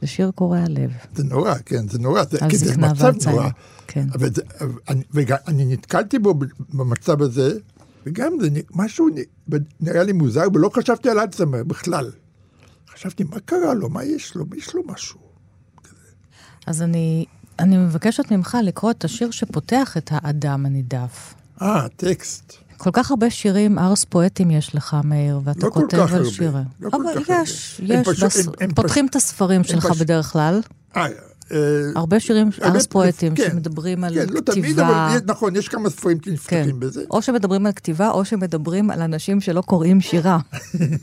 [0.00, 0.90] זה שיר קורע לב.
[1.14, 3.42] זה נורא, כן, זה נורא, זה, כי זה מצב ואלצהיימר.
[3.42, 3.52] נורא.
[3.86, 4.06] כן.
[4.14, 6.34] אבל זה, אבל אני, וגם, אני נתקלתי בו
[6.72, 7.58] במצב הזה,
[8.06, 9.08] וגם זה משהו
[9.80, 12.10] נראה לי מוזר, ולא חשבתי על אלצהיימר בכלל.
[12.94, 13.88] חשבתי, מה קרה לו?
[13.88, 14.44] מה יש לו?
[14.56, 15.20] יש לו משהו.
[16.66, 17.24] אז אני,
[17.58, 21.34] אני מבקשת ממך לקרוא את השיר שפותח את האדם הנידף.
[21.62, 22.52] אה, טקסט.
[22.76, 26.24] כל כך הרבה שירים ארס פואטים יש לך, מאיר, ואתה לא כותב על הרבה.
[26.30, 26.52] שירים.
[26.80, 27.42] לא כל אבל כך הרבה.
[27.42, 28.08] יש, הם יש.
[28.08, 28.46] פשוט- בס...
[28.46, 30.60] הם- הם פותחים את הספרים שלך פשוט- בדרך כלל.
[30.96, 31.06] אה,
[31.52, 31.56] אה,
[31.96, 33.48] הרבה שירים ארס פואטים כן.
[33.50, 35.06] שמדברים על כן, לא תמיד, כתיבה.
[35.06, 36.30] אבל יש- נכון, יש כמה ספרים כן.
[36.30, 37.04] שנפתחים בזה.
[37.10, 40.38] או שמדברים על כתיבה, או שמדברים על אנשים שלא קוראים שירה.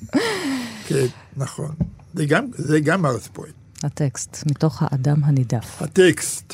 [0.87, 1.05] כן,
[1.37, 1.71] נכון.
[2.13, 3.53] זה גם, זה גם ארספויט.
[3.83, 5.81] הטקסט, מתוך האדם הנידף.
[5.81, 6.53] הטקסט,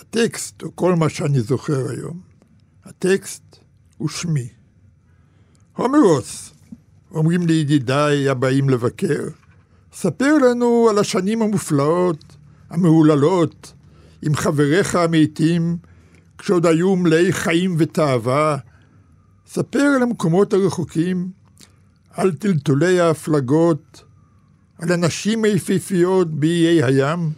[0.00, 2.20] הטקסט הוא כל מה שאני זוכר היום.
[2.84, 3.56] הטקסט
[3.98, 4.48] הוא שמי.
[5.76, 6.54] הומרוס,
[7.10, 9.28] אומרים לי ידידיי הבאים לבקר,
[9.92, 12.36] ספר לנו על השנים המופלאות,
[12.70, 13.72] המהוללות,
[14.22, 15.76] עם חבריך המתים,
[16.38, 18.56] כשעוד היו מלאי חיים ותאווה.
[19.46, 21.30] ספר על המקומות הרחוקים,
[22.10, 24.04] על טלטולי ההפלגות,
[24.82, 27.32] על הנשים היפיפיות באיי הים,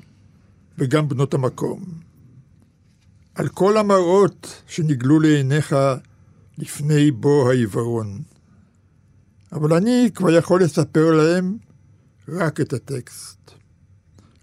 [0.78, 1.84] וגם בנות המקום.
[3.34, 5.76] על כל המראות שנגלו לעיניך
[6.58, 8.22] לפני בוא העיוורון.
[9.52, 11.56] אבל אני כבר יכול לספר להם
[12.28, 13.50] רק את הטקסט.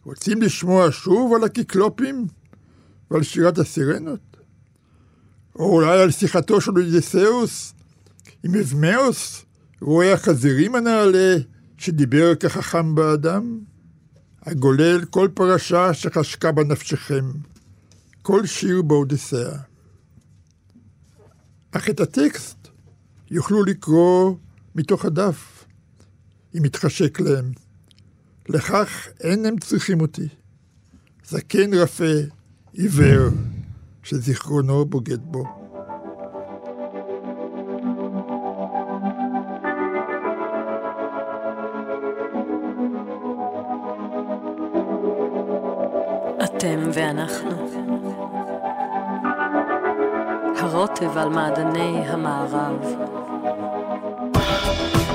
[0.03, 2.27] רוצים לשמוע שוב על הקיקלופים
[3.11, 4.37] ועל שירת הסירנות?
[5.55, 7.73] או אולי על שיחתו של אודיסאוס
[8.43, 9.45] עם אבמאוס,
[9.81, 11.35] רואה החזירים הנעלה
[11.81, 13.59] שדיבר כחכם באדם?
[14.41, 17.25] הגולל כל פרשה שחשקה בנפשכם,
[18.21, 19.57] כל שיר באודיסאה.
[21.71, 22.67] אך את הטקסט
[23.31, 24.35] יוכלו לקרוא
[24.75, 25.65] מתוך הדף,
[26.57, 27.51] אם יתחשק להם.
[28.49, 30.27] לכך אין הם צריכים אותי.
[31.25, 32.13] זקן רפה,
[32.73, 33.29] עיוור,
[34.03, 35.60] שזיכרונו בוגד בו.
[46.61, 47.51] אתם ואנחנו.
[50.59, 52.85] הרוטב על מעדני המערב.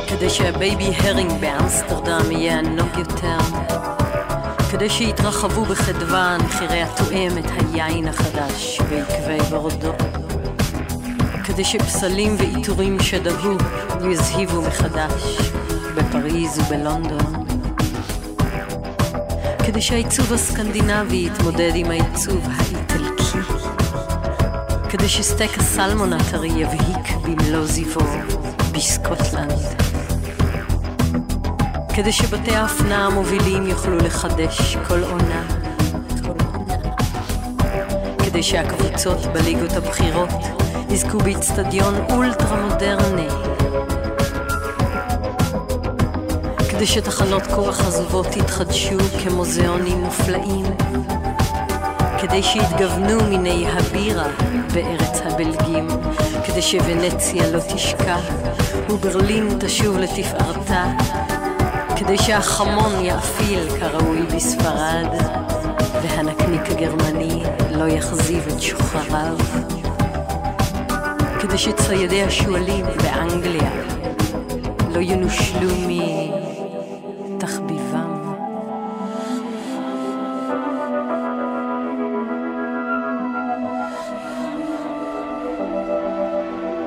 [0.09, 3.39] כדי שה baby herring באמסטרדם יהיה ענוג יותר.
[4.71, 9.93] כדי שיתרחבו בחדווה נחירי הטועם את היין החדש ביקבי בורדו.
[11.45, 13.57] כדי שפסלים ועיטורים שדהו
[14.11, 15.39] יזהיבו מחדש
[15.97, 17.36] בפריז ובלונדון.
[19.77, 23.39] כדי שהעיצוב הסקנדינבי יתמודד עם העיצוב האיטלקי.
[24.89, 28.01] כדי שסטייק הסלמון הטרי יבהיק במלוא זיוו
[28.73, 29.83] בסקוטלנד.
[31.95, 35.43] כדי שבתי האפנה המובילים יוכלו לחדש כל עונה.
[38.25, 40.31] כדי שהקבוצות בליגות הבכירות
[40.91, 43.46] יזכו באיצטדיון אולטרה מודרני.
[46.87, 50.65] כדי שתחנות כוח עזובות יתחדשו כמוזיאונים מופלאים.
[52.21, 54.27] כדי שיתגוונו מיני הבירה
[54.75, 55.89] בארץ הבלגים,
[56.47, 58.17] כדי שוונציה לא תשקע
[58.89, 60.85] וברלין תשוב לתפארתה,
[61.97, 65.09] כדי שהחמון יאפיל כראוי בספרד,
[66.03, 69.37] והנקניק הגרמני לא יחזיב את שוחריו.
[71.41, 73.71] כדי שציידי השועלים באנגליה
[74.91, 76.46] לא ינושלו מתחביבם.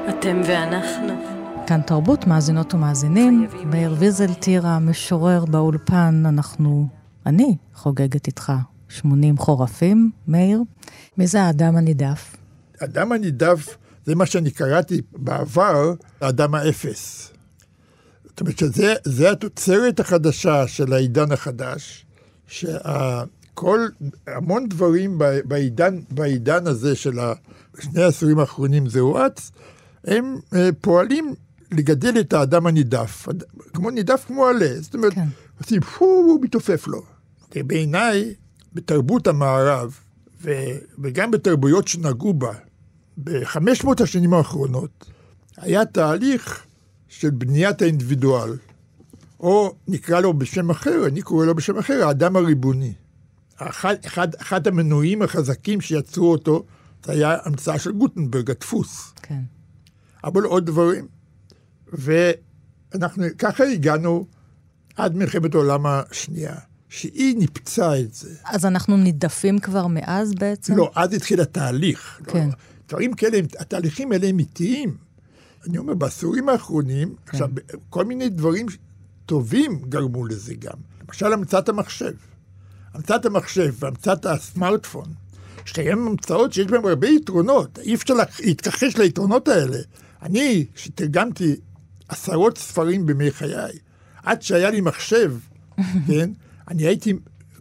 [0.09, 1.13] אתם ואנחנו.
[1.67, 3.47] כאן תרבות, מאזינות ומאזינים.
[3.65, 6.87] מאיר ויזלטיר המשורר באולפן, אנחנו,
[7.25, 8.51] אני חוגגת איתך
[8.89, 10.61] 80 חורפים, מאיר.
[11.17, 12.35] מי זה האדם הנידף?
[12.81, 17.31] האדם הנידף, זה מה שאני קראתי בעבר, האדם האפס.
[18.25, 22.05] זאת אומרת שזה התוצרת החדשה של העידן החדש,
[22.47, 23.87] שכל,
[24.27, 27.19] המון דברים בעידן, בעידן הזה של
[27.79, 29.51] שני העשורים האחרונים זה הואץ,
[30.03, 31.35] הם אה, פועלים
[31.71, 33.27] לגדל את האדם הנידף,
[33.73, 35.27] כמו נידף כמו עלה, זאת אומרת, כן.
[35.59, 37.01] עושים פו, הוא מתעופף לו.
[37.55, 38.33] בעיניי,
[38.73, 39.97] בתרבות המערב,
[40.41, 40.51] ו,
[41.03, 42.53] וגם בתרבויות שנגעו בה,
[43.17, 45.05] בחמש מאות השנים האחרונות,
[45.57, 46.65] היה תהליך
[47.07, 48.57] של בניית האינדיבידואל,
[49.39, 52.93] או נקרא לו בשם אחר, אני קורא לו בשם אחר, האדם הריבוני.
[53.57, 56.65] אחד, אחד, אחד המנועים החזקים שיצרו אותו,
[57.05, 59.13] זה היה המצאה של גוטנברג, הדפוס.
[59.21, 59.41] כן.
[60.23, 61.07] אבל עוד דברים.
[61.93, 64.25] ואנחנו, ככה הגענו
[64.95, 66.55] עד מלחמת העולם השנייה,
[66.89, 68.35] שהיא ניפצה את זה.
[68.45, 70.77] אז אנחנו נידפים כבר מאז בעצם?
[70.77, 72.21] לא, אז התחיל התהליך.
[72.23, 72.47] כן.
[72.47, 72.53] לא,
[72.89, 74.97] דברים כאלה, התהליכים האלה הם איטיים.
[75.67, 77.15] אני אומר, בעשורים האחרונים, כן.
[77.31, 77.49] עכשיו,
[77.89, 78.65] כל מיני דברים
[79.25, 80.77] טובים גרמו לזה גם.
[81.07, 82.13] למשל, המצאת המחשב.
[82.93, 85.05] המצאת המחשב והמצאת הסמארטפון,
[85.65, 89.77] שתיהן המצאות שיש בהן הרבה יתרונות, אי אפשר להתכחש ליתרונות האלה.
[90.21, 91.55] אני, שתרגמתי
[92.07, 93.71] עשרות ספרים בימי חיי,
[94.23, 95.33] עד שהיה לי מחשב,
[96.07, 96.29] כן,
[96.67, 97.13] אני הייתי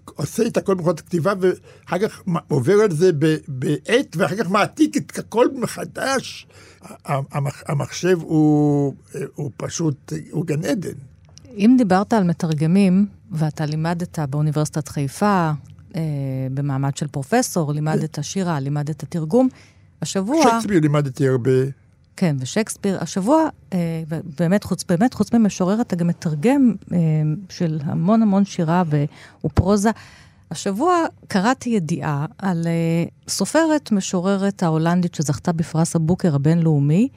[0.04, 3.10] עושה את הכל במכונת הכתיבה, ואחר כך עובר על זה
[3.48, 6.46] בעט, ואחר כך מעתיק את הכל מחדש.
[7.44, 8.94] המחשב הוא,
[9.34, 10.92] הוא פשוט, הוא גן עדן.
[11.56, 15.50] אם דיברת על מתרגמים, ואתה לימדת באוניברסיטת חיפה,
[15.96, 16.00] אה,
[16.54, 19.48] במעמד של פרופסור, לימדת שירה, לימדת תרגום,
[20.02, 20.42] השבוע...
[20.42, 21.50] שייקספיר לימדתי הרבה.
[22.20, 22.98] כן, ושייקספיר.
[23.00, 24.02] השבוע, אה,
[24.38, 26.98] באמת, חוץ, באמת, חוץ ממשורר, אתה גם מתרגם אה,
[27.50, 29.04] של המון המון שירה ו,
[29.44, 29.90] ופרוזה.
[30.50, 37.08] השבוע קראתי ידיעה על אה, סופרת משוררת ההולנדית שזכתה בפרס הבוקר הבינלאומי,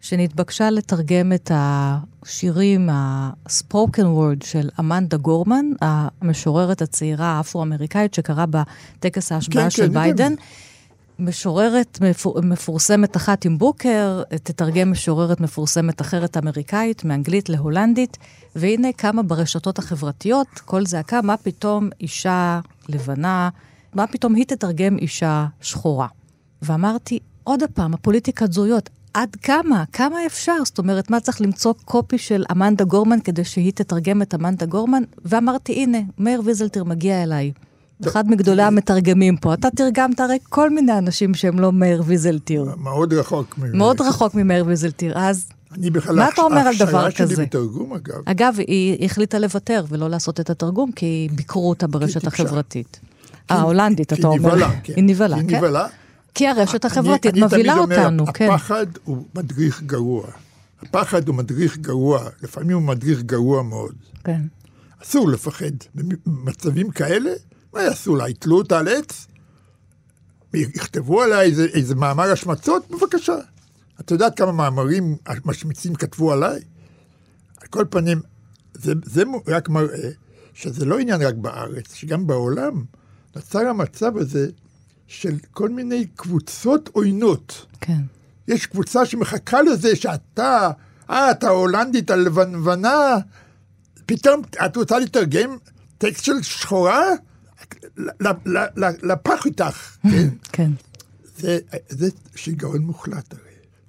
[0.00, 5.66] שנתבקשה לתרגם את השירים, ה-spoken word של אמנדה גורמן,
[6.22, 10.34] המשוררת הצעירה האפרו-אמריקאית שקרה בטקס ההשבעה כן, של כן, ביידן.
[11.20, 18.18] משוררת מפור, מפורסמת אחת עם בוקר, תתרגם משוררת מפורסמת אחרת אמריקאית, מאנגלית להולנדית,
[18.56, 23.48] והנה כמה ברשתות החברתיות, כל זעקה, מה פתאום אישה לבנה,
[23.94, 26.06] מה פתאום היא תתרגם אישה שחורה.
[26.62, 29.84] ואמרתי, עוד פעם, הפוליטיקת זהויות, עד כמה?
[29.92, 30.56] כמה אפשר?
[30.64, 35.02] זאת אומרת, מה צריך למצוא קופי של אמנדה גורמן כדי שהיא תתרגם את אמנדה גורמן?
[35.24, 37.52] ואמרתי, הנה, מאיר ויזלטיר מגיע אליי.
[38.08, 39.54] אחד מגדולי המתרגמים פה.
[39.54, 42.66] אתה תרגמת הרי כל מיני אנשים שהם לא מאיר ויזלטיר.
[42.78, 43.58] מאוד רחוק.
[43.58, 45.12] מ- מאוד רחוק ממאיר ויזלטיר.
[45.18, 47.34] אז אני בכלל, מה אתה אומר על דבר כזה?
[47.34, 52.26] שלי בתרגום, אגב, אגב, היא החליטה לוותר ולא לעשות את התרגום, כי ביקרו אותה ברשת.
[52.26, 53.00] החברתית.
[53.48, 54.38] ההולנדית, כי אתה אומר.
[54.54, 54.92] נבהלה, כן.
[54.96, 55.60] היא נבהלה, היא כן.
[56.34, 58.50] כי הרשת החברתית אני מבהילה תמיד אומר, אותנו, כן.
[58.50, 60.26] הפחד הוא מדריך גרוע.
[60.82, 63.94] הפחד הוא מדריך גרוע, לפעמים הוא מדריך גרוע מאוד.
[64.24, 64.40] כן.
[65.02, 65.70] אסור לפחד.
[66.26, 67.30] במצבים כאלה,
[67.72, 68.28] מה יעשו לה?
[68.28, 69.26] יתלו אותה על עץ?
[70.54, 72.90] יכתבו עליה איזה, איזה מאמר השמצות?
[72.90, 73.36] בבקשה.
[74.00, 76.60] את יודעת כמה מאמרים משמיצים כתבו עליי?
[77.60, 78.20] על כל פנים,
[78.74, 80.10] זה, זה רק מראה
[80.54, 82.84] שזה לא עניין רק בארץ, שגם בעולם
[83.36, 84.48] נוצר המצב הזה
[85.06, 87.66] של כל מיני קבוצות עוינות.
[87.80, 88.00] כן.
[88.48, 90.70] יש קבוצה שמחכה לזה שאתה,
[91.10, 93.16] אה, אתה הולנדית הלבנה,
[94.06, 95.56] פתאום את רוצה לתרגם
[95.98, 97.04] טקסט של שחורה?
[99.02, 100.28] לפח איתך, כן?
[100.52, 100.70] כן.
[101.38, 103.42] זה, זה שיגעון מוחלט הרי.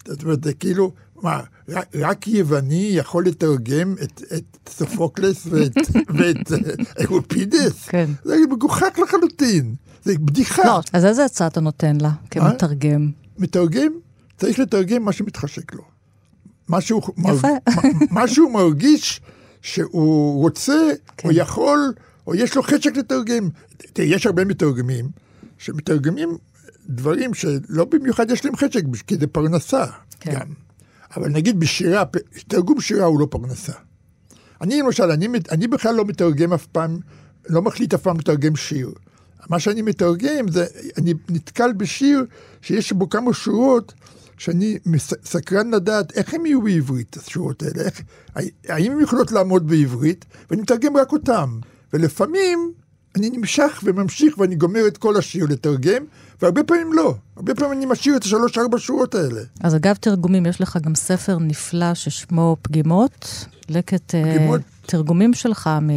[0.07, 0.91] זאת אומרת, זה כאילו,
[1.21, 1.39] מה,
[1.69, 5.77] רק, רק יווני יכול לתרגם את, את סופוקלס ואת,
[6.17, 7.87] ואת אה, אופידס?
[7.87, 8.09] כן.
[8.23, 10.65] זה מגוחך לחלוטין, זה בדיחה.
[10.65, 13.11] לא, אז איזה הצעה אתה נותן לה כמתרגם?
[13.37, 13.91] מתרגם,
[14.37, 15.83] צריך לתרגם מה שמתחשק לו.
[16.67, 17.47] מה שהוא, יפה.
[17.47, 19.21] מ- מה שהוא מרגיש
[19.61, 21.29] שהוא רוצה, כן.
[21.29, 21.93] או יכול,
[22.27, 23.49] או יש לו חשק לתרגם.
[23.93, 25.09] תראה, יש הרבה מתרגמים
[25.57, 26.37] שמתרגמים
[26.89, 29.85] דברים שלא במיוחד יש להם חשק, כי זה פרנסה
[30.19, 30.31] כן.
[30.33, 30.47] גם.
[31.15, 32.03] אבל נגיד בשירה,
[32.47, 33.73] תרגום שירה הוא לא פרנסה.
[34.61, 36.99] אני למשל, אני, אני בכלל לא מתרגם אף פעם,
[37.49, 38.91] לא מחליט אף פעם לתרגם שיר.
[39.49, 40.65] מה שאני מתרגם זה,
[40.97, 42.25] אני נתקל בשיר
[42.61, 43.93] שיש בו כמה שורות
[44.37, 44.79] שאני
[45.23, 48.01] סקרן לדעת איך הם יהיו בעברית, השורות האלה, איך,
[48.67, 51.59] האם הן יכולות לעמוד בעברית, ואני מתרגם רק אותם.
[51.93, 52.73] ולפעמים
[53.15, 56.03] אני נמשך וממשיך ואני גומר את כל השיר לתרגם,
[56.41, 57.15] והרבה פעמים לא.
[57.35, 59.41] הרבה פעמים אני משאיר את השלוש-ארבע שורות האלה.
[59.59, 64.61] אז אגב תרגומים, יש לך גם ספר נפלא ששמו פגימות, לקט אה, פגימות.
[64.85, 65.89] תרגומים שלך מ...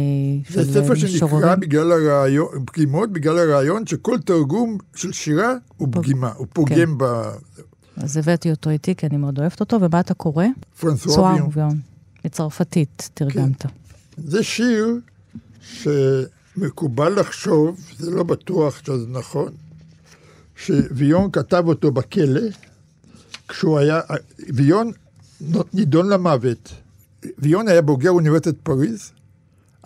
[0.49, 1.59] זה של, ספר אה, שנקרא משוררים.
[1.59, 6.97] בגלל הרעיון, פגימות, בגלל הרעיון שכל תרגום של שירה הוא פגימה, הוא פוגם
[7.97, 10.45] אז הבאתי אותו איתי, כי אני מאוד אוהבת אותו, ומה אתה קורא?
[11.53, 11.79] ויון.
[12.25, 13.65] מצרפתית תרגמת.
[14.17, 14.99] זה שיר
[15.73, 19.53] שמקובל לחשוב, זה לא בטוח שזה נכון,
[20.55, 22.41] שוויון כתב אותו בכלא,
[23.47, 24.01] כשהוא היה,
[24.53, 24.91] ויון
[25.73, 26.73] נידון למוות.
[27.39, 29.11] ויון היה בוגר אוניברסיטת פריז,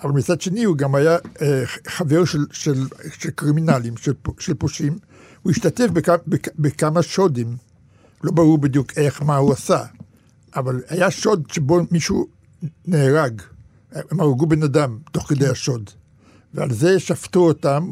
[0.04, 2.86] אבל מצד שני הוא גם היה אה, חבר של, של,
[3.20, 4.98] של קרימינלים, של, של פושעים.
[5.44, 7.58] הוא השתתף בכ, בכ, בכמה שודים,
[8.24, 9.86] לא ברור בדיוק איך, מה הוא עשה,
[10.56, 12.28] אבל היה שוד שבו מישהו
[12.88, 13.42] נהרג.
[13.92, 15.90] הם הרגו בן אדם תוך כדי השוד.
[16.54, 17.90] ועל זה שפטו אותם,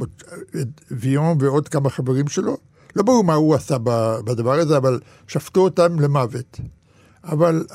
[0.61, 2.57] את ויון ועוד כמה חברים שלו.
[2.95, 3.77] לא ברור מה הוא עשה
[4.25, 6.59] בדבר הזה, אבל שפטו אותם למוות.
[7.23, 7.65] אבל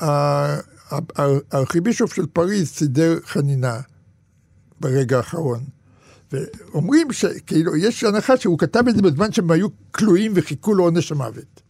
[1.51, 3.79] הארכיבישוף של פריז סידר חנינה
[4.79, 5.63] ברגע האחרון.
[6.31, 11.61] ואומרים שכאילו, יש הנחה שהוא כתב את זה בזמן שהם היו כלואים וחיכו לעונש המוות.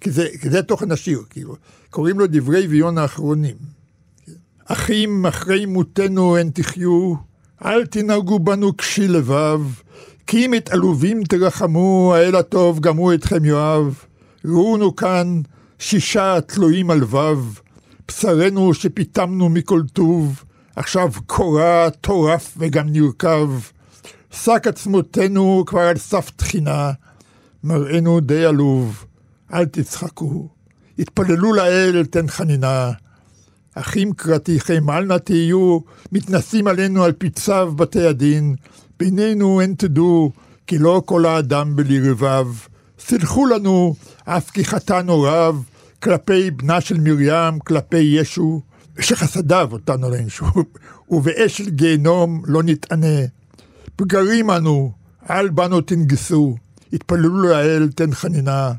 [0.00, 1.56] כי זה, כי זה תוכן השיר, כאילו.
[1.90, 3.56] קוראים לו דברי ויון האחרונים.
[4.68, 7.14] אחים, אחרי מותנו הן תחיו,
[7.64, 9.60] אל תנהגו בנו קשי לבב,
[10.26, 13.92] כי אם את עלובים תרחמו, האל הטוב גם הוא אתכם יאהב.
[14.44, 15.40] ראונו כאן
[15.78, 17.36] שישה תלויים על וו,
[18.08, 20.44] בשרנו שפיתמנו מכל טוב,
[20.76, 23.50] עכשיו קורע, טורף וגם נרקב.
[24.30, 26.92] שק עצמותינו כבר על סף תחינה,
[27.64, 29.04] מראינו די עלוב,
[29.52, 30.48] אל תצחקו.
[30.98, 32.92] התפללו לאל, תן חנינה.
[33.78, 35.78] אחים קראתיכם, אל נא תהיו,
[36.12, 38.54] מתנשאים עלינו על פי צו בתי הדין.
[38.98, 40.32] בינינו אין תדעו,
[40.66, 42.46] כי לא כל האדם בלי רבב.
[42.98, 45.62] סלחו לנו, אף כי חטאנו רב,
[46.02, 48.60] כלפי בנה של מרים, כלפי ישו,
[49.00, 50.46] שחסדיו אותנו לאנשו,
[51.10, 53.18] ובאש של גיהנום לא נתענה.
[53.96, 54.92] פגרים אנו,
[55.30, 56.56] אל בנו תנגסו,
[56.92, 58.72] התפללו לאל, תן חנינה.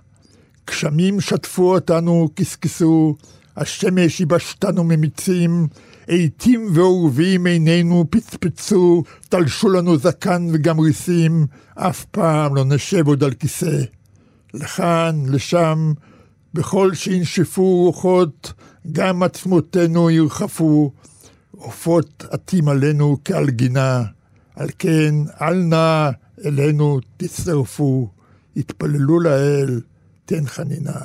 [0.67, 3.15] גשמים שטפו אותנו, קשקשו,
[3.57, 5.67] השמש ייבשתנו ממיצים,
[6.07, 11.45] עיתים ועורבים עינינו פצפצו, תלשו לנו זקן וגם ריסים,
[11.75, 13.81] אף פעם לא נשב עוד על כיסא.
[14.53, 15.93] לכאן, לשם,
[16.53, 18.53] בכל שינשפו רוחות,
[18.91, 20.91] גם עצמותינו ירחפו,
[21.51, 24.03] עופות עטים עלינו כעל גינה,
[24.55, 26.09] על כן, אל נא
[26.45, 28.09] אלינו תצטרפו,
[28.57, 29.81] התפללו לאל,
[30.25, 30.99] תן חנינה.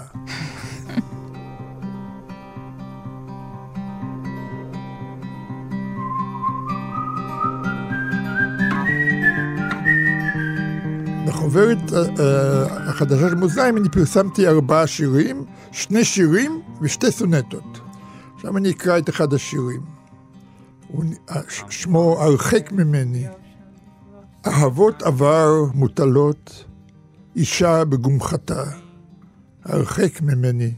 [11.33, 12.23] בחוברת uh,
[12.71, 17.81] החדשה של מאזניים אני פרסמתי ארבעה שירים, שני שירים ושתי סונטות.
[18.35, 19.81] עכשיו אני אקרא את אחד השירים.
[20.89, 21.05] הוא,
[21.71, 23.27] שמו הרחק ממני.
[24.47, 26.65] אהבות עבר מוטלות,
[27.37, 28.65] אישה בגומחתה.
[29.65, 30.73] הרחק ממני.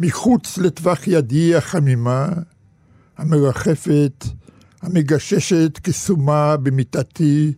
[0.00, 2.28] מחוץ לטווח ידי החמימה,
[3.18, 4.24] המרחפת,
[4.82, 7.52] המגששת כסומה במיטתי,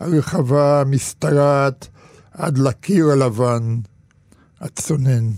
[0.00, 1.88] הרחבה משתרעת
[2.32, 3.76] עד לקיר הלבן,
[4.60, 5.30] הצונן.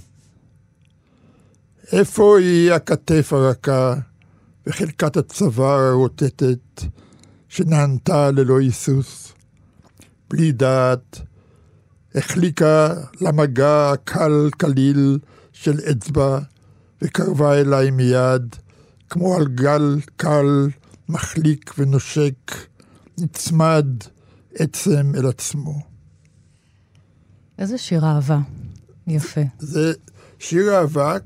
[1.93, 3.95] איפה היא הכתף הרכה
[4.67, 6.83] וחלקת הצוואר הרוטטת
[7.49, 9.33] שנענתה ללא היסוס?
[10.31, 11.21] בלי דעת,
[12.15, 15.19] החליקה למגע קל קליל
[15.53, 16.39] של אצבע
[17.03, 18.57] וקרבה אליי מיד,
[19.11, 20.69] כמו על גל קל
[21.09, 22.55] מחליק ונושק,
[23.19, 23.87] נצמד
[24.59, 25.81] עצם אל עצמו.
[27.59, 28.39] איזה שיר אהבה.
[29.07, 29.41] יפה.
[29.59, 29.93] זה
[30.39, 31.17] שיר אהבה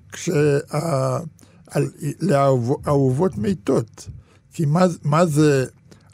[2.20, 4.08] לאהובות מתות.
[4.52, 5.64] כי מה, מה זה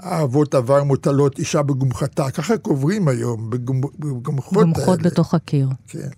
[0.03, 2.31] אהבות עבר מוטלות אישה בגומחתה?
[2.31, 3.51] ככה קוברים היום,
[3.99, 4.65] בגומחות האלה.
[4.65, 5.69] גומחות בתוך הקיר.
[5.89, 6.09] כן.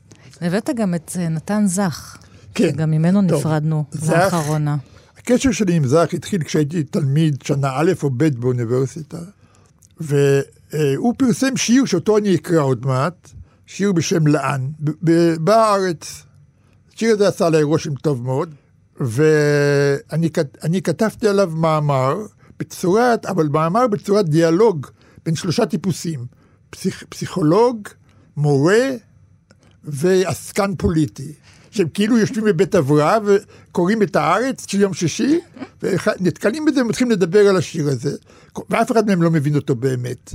[0.40, 2.18] הבאת גם את אה, נתן זך.
[2.55, 2.68] כן.
[2.68, 4.76] שגם ממנו טוב, נפרדנו לאחרונה.
[5.18, 9.18] הקשר שלי עם זך התחיל כשהייתי תלמיד שנה א' או ב' באוניברסיטה,
[10.73, 13.29] והוא פרסם שיר שאותו אני אקרא עוד מעט,
[13.66, 14.68] שיר בשם לאן,
[15.41, 16.23] בארץ.
[16.95, 18.55] השיר הזה עשה עליי רושם טוב מאוד,
[19.01, 22.16] ואני כת- אני כתבתי עליו מאמר,
[22.59, 24.87] בצורת, אבל מאמר בצורת דיאלוג
[25.25, 26.27] בין שלושה טיפוסים,
[26.71, 27.89] פסיכ, פסיכולוג,
[28.37, 28.91] מורה
[29.85, 31.33] ועסקן פוליטי.
[31.71, 35.41] שהם כאילו יושבים בבית הבראה וקוראים את הארץ של יום שישי,
[35.83, 38.16] ונתקלים בזה ומתחילים לדבר על השיר הזה,
[38.71, 40.35] ואף אחד מהם לא מבין אותו באמת.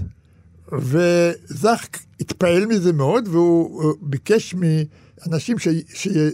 [0.71, 1.85] וזך
[2.19, 5.57] התפעל מזה מאוד, והוא אה, ביקש מאנשים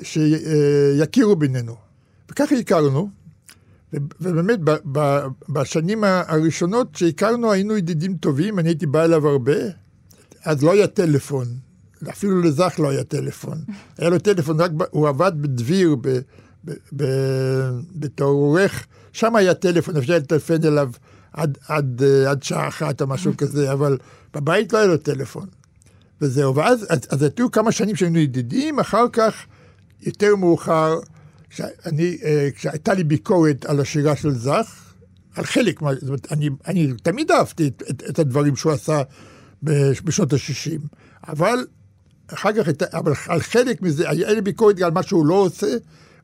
[0.03, 1.75] שיכירו בינינו.
[2.31, 3.09] וככה הכרנו,
[3.93, 4.59] ובאמת
[5.49, 9.57] בשנים הראשונות שהכרנו היינו ידידים טובים, אני הייתי בא אליו הרבה,
[10.45, 11.47] אז לא היה טלפון,
[12.09, 13.57] אפילו לזך לא היה טלפון.
[13.97, 16.19] היה לו טלפון, רק הוא עבד בדביר, ב-
[17.95, 20.89] בתור עורך, שם היה טלפון, אפשר לטלפן אליו
[21.33, 23.97] עד, עד, אה, עד שעה אחת או משהו כזה, אבל
[24.33, 25.47] בבית לא היה לו טלפון.
[26.21, 29.33] וזהו, ואז אז, אז היו כמה שנים שהיינו ידידים, אחר כך,
[30.01, 30.99] יותר מאוחר,
[31.49, 34.93] כשאני, אה, כשהייתה לי ביקורת על השירה של זך,
[35.35, 39.01] על חלק, מה- זאת אומרת, אני, אני תמיד אהבתי את, את, את הדברים שהוא עשה
[39.63, 40.79] בש- בשנות ה-60,
[41.27, 41.65] אבל
[42.33, 45.67] אחר כך, אבל על חלק מזה, היה לי ביקורת על מה שהוא לא עושה,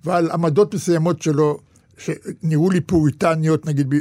[0.03, 1.59] ועל עמדות מסוימות שלו,
[1.97, 3.93] שנראו לי פוריטניות, נגיד,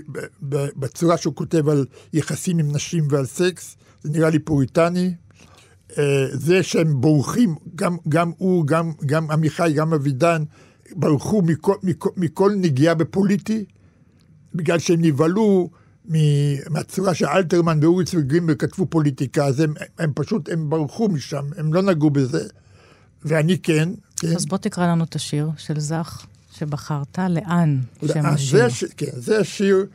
[0.76, 5.14] בצורה שהוא כותב על יחסים עם נשים ועל סקס, זה נראה לי פוריטני.
[5.98, 10.44] אה, זה שהם בורחים, גם, גם הוא, גם, גם עמיחי, גם אבידן,
[10.92, 13.64] ברחו מכל, מכל, מכל נגיעה בפוליטי,
[14.54, 15.70] בגלל שהם נבהלו
[16.70, 21.82] מהצורה שאלתרמן ואוריץ וגרינברג כתבו פוליטיקה, אז הם, הם פשוט, הם ברחו משם, הם לא
[21.82, 22.44] נגעו בזה.
[23.24, 24.36] ואני כן, כן.
[24.36, 26.26] אז בוא תקרא לנו את השיר של זך
[26.58, 28.68] שבחרת, לאן שם אה, השיר.
[28.68, 28.86] זה.
[28.96, 29.86] כן, זה השיר,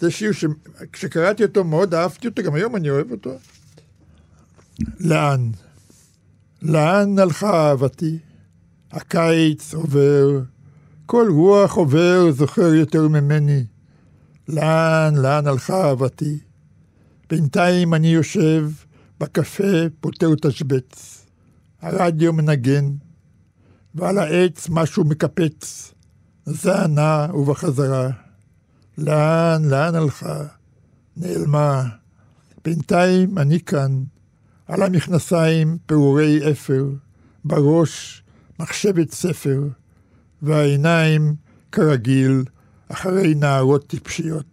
[0.00, 3.38] זה שיר שכשקראתי אותו מאוד אהבתי אותו, גם היום אני אוהב אותו.
[5.00, 5.50] לאן?
[6.62, 8.18] לאן הלכה אהבתי?
[8.92, 10.40] הקיץ עובר,
[11.06, 13.64] כל רוח עובר זוכר יותר ממני.
[14.48, 16.38] לאן, לאן הלכה אהבתי?
[17.30, 18.70] בינתיים אני יושב
[19.20, 21.26] בקפה, פותר תשבץ.
[21.82, 22.90] הרדיו מנגן,
[23.94, 25.89] ועל העץ משהו מקפץ.
[26.46, 28.10] זה נע ובחזרה.
[28.98, 30.44] לאן, לאן הלכה?
[31.16, 31.88] נעלמה.
[32.64, 34.02] בינתיים אני כאן,
[34.66, 36.84] על המכנסיים פירורי אפר,
[37.44, 38.22] בראש
[38.58, 39.68] מחשבת ספר,
[40.42, 41.34] והעיניים,
[41.72, 42.44] כרגיל,
[42.88, 44.46] אחרי נערות טיפשיות.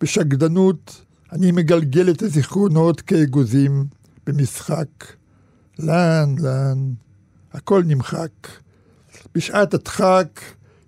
[0.00, 3.86] בשקדנות אני מגלגל את הזיכרונות כאגוזים
[4.26, 4.88] במשחק.
[5.78, 6.92] לאן, לאן,
[7.52, 8.30] הכל נמחק.
[9.34, 10.40] בשעת הדחק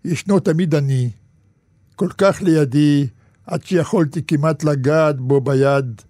[0.04, 1.10] ישנו תמיד אני,
[1.96, 3.06] כל כך לידי,
[3.46, 6.02] עד שיכולתי כמעט לגעת בו ביד,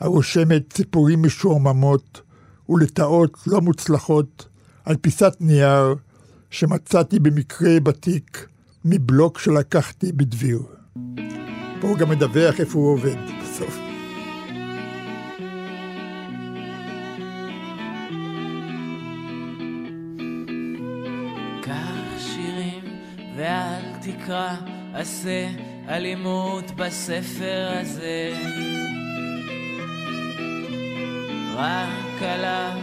[0.00, 2.20] הרושמת ציפורים משועממות
[2.68, 4.48] ולטאות לא מוצלחות
[4.84, 5.94] על פיסת נייר
[6.50, 8.48] שמצאתי במקרה בתיק
[8.84, 10.62] מבלוק שלקחתי בדביר.
[11.80, 13.45] פה הוא גם מדווח איפה הוא עובד
[24.22, 24.54] תקרא,
[24.94, 25.48] עשה
[25.88, 28.32] אלימות בספר הזה.
[31.56, 32.78] רק עליו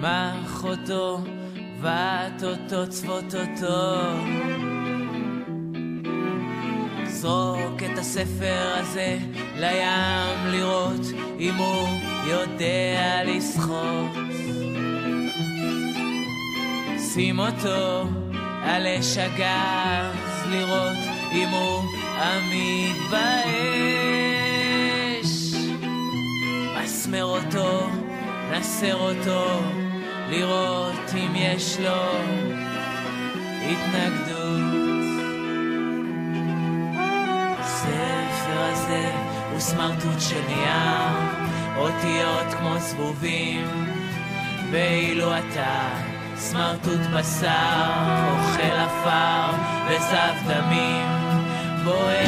[0.00, 1.18] מח אותו,
[1.80, 4.10] בעת אותו, צבות אותו.
[7.04, 9.18] זרוק את הספר הזה
[9.56, 11.06] לים לראות
[11.38, 11.88] אם הוא
[12.26, 14.16] יודע לשחות.
[16.98, 18.08] שים אותו
[18.62, 20.98] על אש הגז לראות
[21.32, 21.82] אם הוא
[23.10, 23.24] באש.
[26.82, 27.86] מסמר אותו,
[28.50, 29.60] נסר אותו,
[30.30, 32.02] לראות אם יש לו
[33.70, 34.60] התנגדות.
[37.58, 39.12] הספר הזה
[39.52, 41.18] הוא סמרטוט של נייר,
[41.76, 43.66] אותיות כמו זבובים,
[44.70, 46.13] ואילו אתה
[46.50, 47.92] סמרטוט בשר,
[48.30, 49.56] אוכל עפר
[49.88, 51.08] וזב דמים,
[51.84, 52.23] בוהה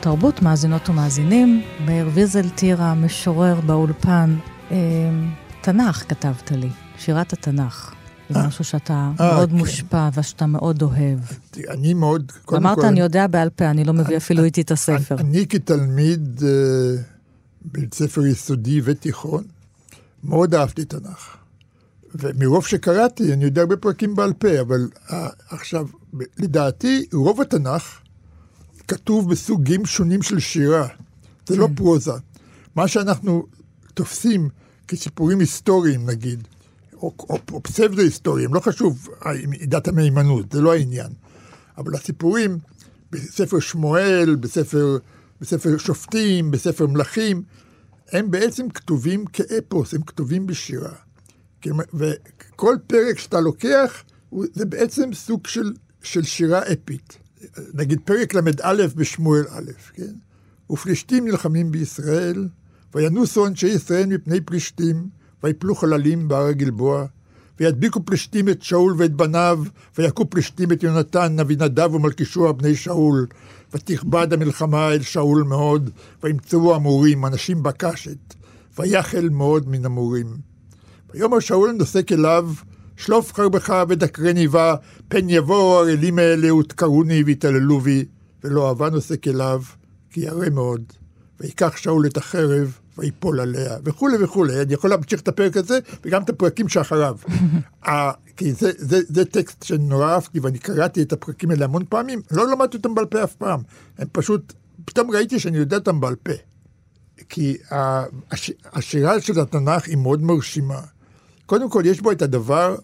[0.00, 1.62] תרבות, מאזינות ומאזינים.
[1.86, 4.36] מאיר ויזל טירה, משורר באולפן.
[4.70, 4.76] אה,
[5.60, 7.94] תנ"ך כתבת לי, שירת התנ"ך.
[8.30, 9.56] זה משהו שאתה אה, מאוד כן.
[9.56, 11.18] מושפע ושאתה מאוד אוהב.
[11.68, 14.70] אני מאוד, קודם אמרת, כל, אני יודע בעל פה, אני לא מביא אפילו איתי את
[14.70, 15.16] הספר.
[15.18, 17.02] אני כתלמיד אה,
[17.64, 19.44] בבית ספר יסודי ותיכון,
[20.24, 21.36] מאוד אהבתי תנ"ך.
[22.14, 25.86] ומרוב שקראתי, אני יודע הרבה פרקים בעל פה, אבל אה, עכשיו,
[26.38, 28.00] לדעתי, רוב התנ"ך
[28.90, 30.88] כתוב בסוגים שונים של שירה.
[31.46, 32.12] זה לא פרוזה.
[32.76, 33.46] מה שאנחנו
[33.94, 34.48] תופסים
[34.88, 36.48] כסיפורים היסטוריים, נגיד,
[36.92, 39.08] או, או, או פסבדו-היסטוריים, לא חשוב
[39.48, 41.12] מידת המהימנות, זה לא העניין.
[41.78, 42.58] אבל הסיפורים
[43.12, 44.98] בספר שמואל, בספר
[45.40, 47.42] בספר שופטים, בספר מלכים,
[48.12, 50.92] הם בעצם כתובים כאפוס, הם כתובים בשירה.
[51.94, 54.04] וכל פרק שאתה לוקח,
[54.52, 55.72] זה בעצם סוג של,
[56.02, 57.18] של שירה אפית.
[57.74, 60.12] נגיד פרק ל"א בשמואל א', כן?
[60.70, 62.48] ופלישתים נלחמים בישראל,
[62.94, 65.08] וינוסו אנשי ישראל מפני פלישתים,
[65.42, 67.06] ויפלו חללים בהר הגלבוע,
[67.60, 69.62] וידביקו פלישתים את שאול ואת בניו,
[69.98, 73.26] ויכו פלישתים את יונתן, אבינדב ומלכישוע בני שאול,
[73.74, 75.90] ותכבד המלחמה אל שאול מאוד,
[76.22, 78.34] וימצאו המורים, אנשים בקשת,
[78.78, 80.26] ויחל מאוד מן המורים.
[81.14, 82.50] ויאמר שאול נוסק אליו,
[83.00, 84.74] שלוף חרבך ודקרני בה,
[85.08, 88.04] פן יבואו הערלים האלה ותקרוני ויתעללו בי,
[88.44, 89.62] ולא אהבה נוסק אליו,
[90.10, 90.82] כי ירא מאוד.
[91.40, 94.60] ויקח שאול את החרב, ויפול עליה, וכולי וכולי.
[94.62, 97.16] אני יכול להמשיך את הפרק הזה, וגם את הפרקים שאחריו.
[97.88, 102.20] ה- כי זה, זה, זה טקסט שנורא אהבתי, ואני קראתי את הפרקים האלה המון פעמים,
[102.30, 103.60] לא למדתי אותם בעל פה אף פעם.
[103.98, 104.52] הם פשוט,
[104.84, 106.32] פתאום ראיתי שאני יודע אותם בעל פה.
[107.28, 107.56] כי
[108.30, 110.80] הש- השירה של התנ"ך היא מאוד מרשימה.
[111.46, 112.76] קודם כל, יש בו את הדבר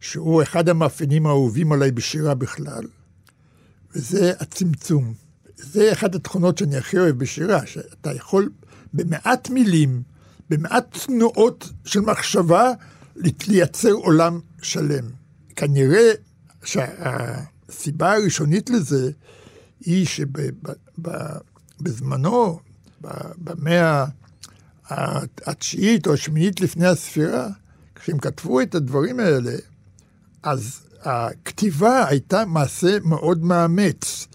[0.00, 2.84] שהוא אחד המאפיינים האהובים עליי בשירה בכלל,
[3.94, 5.14] וזה הצמצום.
[5.56, 8.50] זה אחת התכונות שאני הכי אוהב בשירה, שאתה יכול
[8.94, 10.02] במעט מילים,
[10.50, 12.72] במעט תנועות של מחשבה,
[13.48, 15.04] לייצר עולם שלם.
[15.56, 16.12] כנראה
[16.64, 19.10] שהסיבה הראשונית לזה
[19.80, 20.06] היא
[21.78, 22.60] שבזמנו,
[23.38, 24.04] במאה
[25.46, 27.48] התשיעית או השמינית לפני הספירה,
[27.94, 29.52] כשהם כתבו את הדברים האלה,
[30.42, 34.26] אז הכתיבה הייתה מעשה מאוד מאמץ.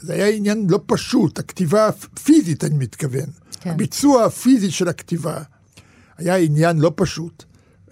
[0.00, 3.26] זה היה עניין לא פשוט, הכתיבה הפיזית, אני מתכוון.
[3.60, 3.70] כן.
[3.70, 5.42] הביצוע הפיזי של הכתיבה
[6.18, 7.44] היה עניין לא פשוט,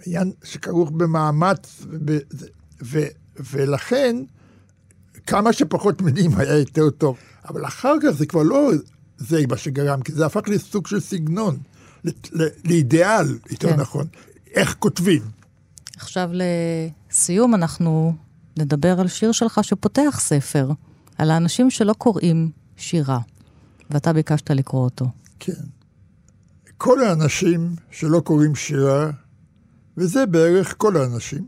[0.05, 2.17] עניין שכרוך במאמץ, וב,
[2.83, 2.99] ו,
[3.39, 4.15] ולכן
[5.27, 7.17] כמה שפחות מילים היה יותר טוב.
[7.49, 8.71] אבל אחר כך זה כבר לא
[9.17, 11.57] זה מה שגרם, כי זה הפך לסוג של סגנון,
[12.03, 13.79] ל- ל- לאידיאל, יותר כן.
[13.79, 14.07] נכון,
[14.53, 15.21] איך כותבים.
[15.97, 16.29] עכשיו
[17.15, 18.15] לסיום אנחנו
[18.59, 20.71] נדבר על שיר שלך שפותח ספר,
[21.17, 23.19] על האנשים שלא קוראים שירה,
[23.89, 25.05] ואתה ביקשת לקרוא אותו.
[25.39, 25.63] כן.
[26.77, 29.11] כל האנשים שלא קוראים שירה,
[29.97, 31.47] וזה בערך כל האנשים,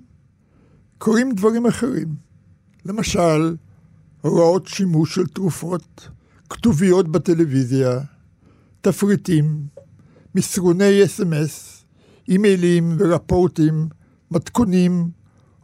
[0.97, 2.15] קוראים דברים אחרים.
[2.85, 3.55] למשל,
[4.21, 6.09] הוראות שימוש של תרופות,
[6.49, 7.99] כתוביות בטלוויזיה,
[8.81, 9.67] תפריטים,
[10.35, 11.85] מסרוני אס.אם.אס,
[12.27, 13.89] אימיילים ורפורטים,
[14.31, 15.16] מתכונים,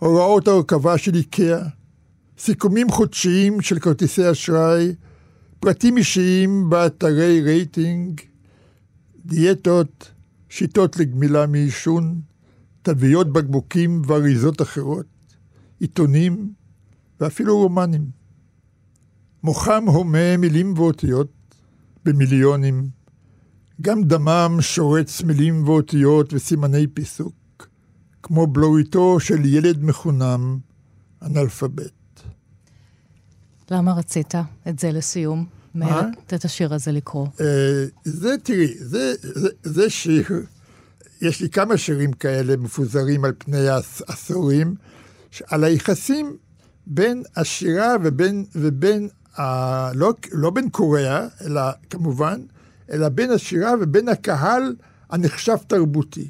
[0.04, 1.66] הוראות הרכבה של איקאה,
[2.38, 4.96] סיכומים חודשיים של כרטיסי אשראי,
[5.60, 8.22] פרטים אישיים באתרי רייטינג,
[9.26, 10.12] דיאטות,
[10.50, 12.22] שיטות לגמילה מעישון,
[12.82, 15.06] תוויות בקבוקים ואריזות אחרות,
[15.80, 16.54] עיתונים
[17.20, 18.06] ואפילו רומנים.
[19.44, 21.32] מוחם הומה מילים ואותיות
[22.06, 22.90] במיליונים,
[23.82, 27.34] גם דמם שורץ מילים ואותיות וסימני פיסוק,
[28.24, 30.58] כמו בלוריתו של ילד מחונם,
[31.22, 32.22] אנאלפבית.
[33.72, 34.34] למה רצית
[34.70, 35.46] את זה לסיום?
[35.76, 36.02] מה?
[36.34, 37.28] את השיר הזה לקרוא.
[37.42, 40.26] אה, זה, תראי, זה, זה, זה שיר,
[41.22, 44.76] יש לי כמה שירים כאלה מפוזרים על פני העש- עשורים,
[45.32, 46.38] ש- על היחסים
[46.88, 49.10] בין השירה ובין, ובין
[49.40, 49.44] ה,
[49.94, 52.42] לא, לא בין קוריאה, אלא כמובן,
[52.92, 54.76] אלא בין השירה ובין הקהל
[55.10, 56.30] הנחשב תרבותי.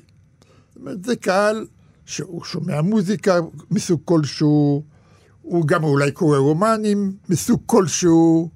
[0.68, 1.66] זאת אומרת, זה קהל
[2.06, 3.40] שהוא שומע מוזיקה
[3.72, 4.84] מסוג כלשהו,
[5.42, 8.50] הוא גם אולי קורא רומנים מסוג כלשהו,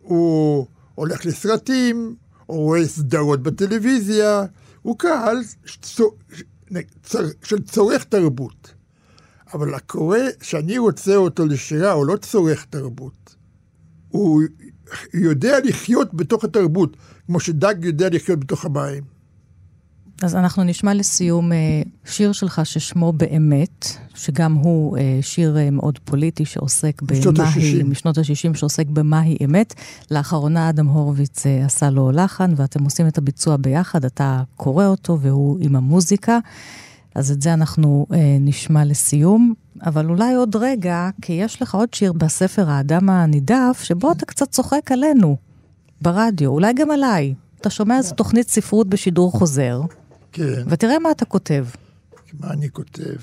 [0.00, 2.14] הוא הולך לסרטים,
[2.46, 4.44] הוא רואה סדרות בטלוויזיה,
[4.82, 5.36] הוא קהל
[7.42, 8.74] של צורך תרבות.
[9.54, 13.36] אבל הקורא שאני רוצה אותו לשירה, הוא לא צורך תרבות.
[14.08, 14.42] הוא
[15.14, 16.96] יודע לחיות בתוך התרבות,
[17.26, 19.19] כמו שדג יודע לחיות בתוך המים.
[20.22, 25.98] אז אנחנו נשמע לסיום אה, שיר שלך ששמו באמת, שגם הוא אה, שיר אה, מאוד
[25.98, 27.90] פוליטי שעוסק במהי, ה-שישים.
[27.90, 29.74] משנות ה-60, שעוסק במהי אמת.
[30.10, 35.58] לאחרונה אדם הורוביץ עשה לו לחן, ואתם עושים את הביצוע ביחד, אתה קורא אותו והוא
[35.60, 36.38] עם המוזיקה.
[37.14, 38.06] אז את זה אנחנו
[38.40, 39.54] נשמע לסיום.
[39.82, 44.50] אבל אולי עוד רגע, כי יש לך עוד שיר בספר האדם הנידף, שבו אתה קצת
[44.50, 45.36] צוחק עלינו,
[46.02, 47.34] ברדיו, אולי גם עליי.
[47.60, 49.80] אתה שומע איזו תוכנית ספרות בשידור חוזר,
[50.32, 51.64] כן, ותראה מה אתה כותב.
[52.40, 53.16] מה אני כותב?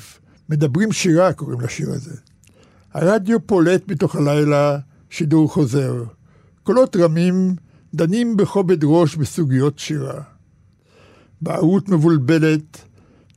[0.49, 2.16] מדברים שירה, קוראים לשיר הזה.
[2.93, 4.78] הרדיו פולט בתוך הלילה
[5.10, 6.03] שידור חוזר.
[6.64, 7.55] קולות רמים
[7.93, 10.22] דנים בכובד ראש בסוגיות שירה.
[11.41, 12.82] בערות מבולבלת,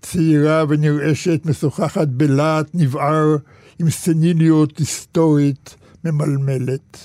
[0.01, 3.37] צעירה ונרעשת, משוחחת בלהט נבער
[3.79, 6.99] עם סניליות היסטורית ממלמלת.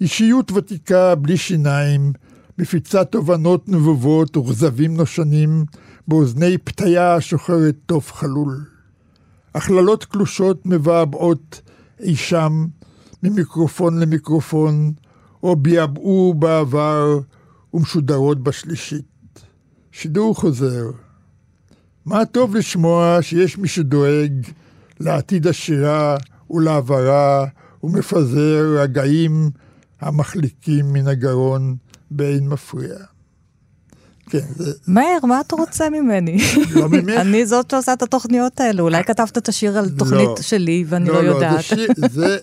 [0.00, 2.12] אישיות ותיקה בלי שיניים,
[2.58, 5.64] מפיצת תובנות נבובות וכזבים נושנים,
[6.08, 8.64] באוזני פתיה שוחרת תוף חלול.
[9.54, 11.60] הכללות קלושות מבעבעות
[12.00, 12.66] אי שם,
[13.22, 14.92] ממיקרופון למיקרופון,
[15.42, 17.18] או ביעבעו בעבר
[17.74, 19.04] ומשודרות בשלישית.
[19.92, 20.90] שידור חוזר.
[22.06, 24.32] מה טוב לשמוע שיש מי שדואג
[25.00, 26.16] לעתיד השירה
[26.50, 27.46] ולעברה
[27.82, 29.50] ומפזר רגעים
[30.00, 31.76] המחליקים מן הגרון
[32.10, 32.96] באין מפריע.
[34.30, 34.72] כן, זה...
[34.88, 36.38] מאיר, מה אתה רוצה ממני?
[36.74, 37.18] לא ממך.
[37.20, 38.84] אני זאת שעושה את התוכניות האלו.
[38.84, 40.36] אולי כתבת את השיר על תוכנית לא.
[40.40, 41.56] שלי ואני לא לא, יודעת.
[41.56, 42.38] זה שיר, זה,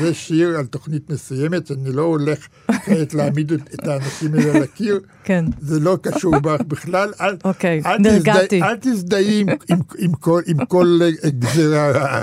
[0.00, 2.38] זה שיר על תוכנית מסוימת, אני לא הולך
[2.68, 5.00] כעת להעמיד את האנשים האלה על הקיר.
[5.24, 5.44] כן.
[5.60, 7.12] זה לא קשור בך בכלל.
[7.20, 8.62] אל, אוקיי, אל נרגעתי.
[8.62, 12.22] אל תזדהי עם, עם, עם, כל, כל גזירה רעה.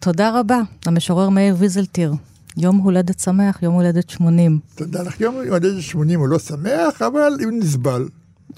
[0.00, 2.12] תודה רבה, המשורר מאיר ויזלטיר.
[2.60, 4.58] יום הולדת שמח, יום הולדת 80.
[4.74, 5.20] תודה לך.
[5.20, 8.08] יום הולדת 80 הוא לא שמח, אבל הוא נסבל.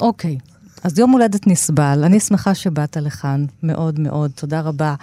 [0.00, 0.38] אוקיי,
[0.84, 2.00] אז יום הולדת נסבל.
[2.04, 4.94] אני שמחה שבאת לכאן, מאוד מאוד, תודה רבה.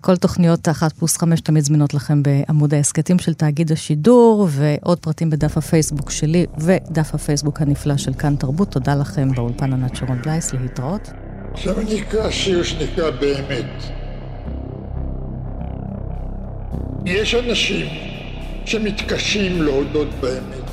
[0.00, 5.30] כל תוכניות אחת פלוס חמש תמיד זמינות לכם בעמוד ההסכתים של תאגיד השידור, ועוד פרטים
[5.30, 8.70] בדף הפייסבוק שלי ודף הפייסבוק הנפלא של כאן תרבות.
[8.70, 11.10] תודה לכם באולפן ענת שרון בלייס, להתראות.
[11.52, 13.82] עכשיו אני אקרא שיר שנקרא באמת.
[17.04, 17.86] יש אנשים
[18.66, 20.66] שמתקשים להודות באמת.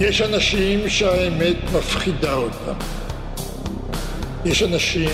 [0.00, 2.74] יש אנשים שהאמת מפחידה אותם.
[4.44, 5.10] יש אנשים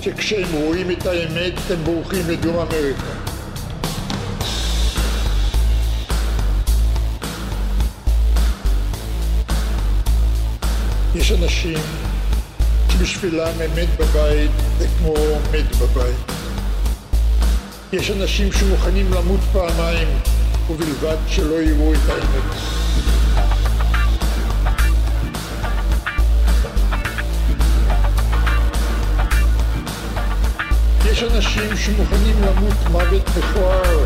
[0.00, 3.02] שכשהם רואים את האמת הם בורחים לדרום אמריקה.
[11.14, 11.78] יש אנשים
[12.92, 15.14] שבשבילם אמת בבית זה כמו
[15.52, 16.32] מת בבית.
[17.92, 20.08] יש אנשים שמוכנים למות פעמיים
[20.70, 22.54] ובלבד שלא יראו את האמת.
[31.10, 34.04] יש אנשים שמוכנים למות מוות מכוער,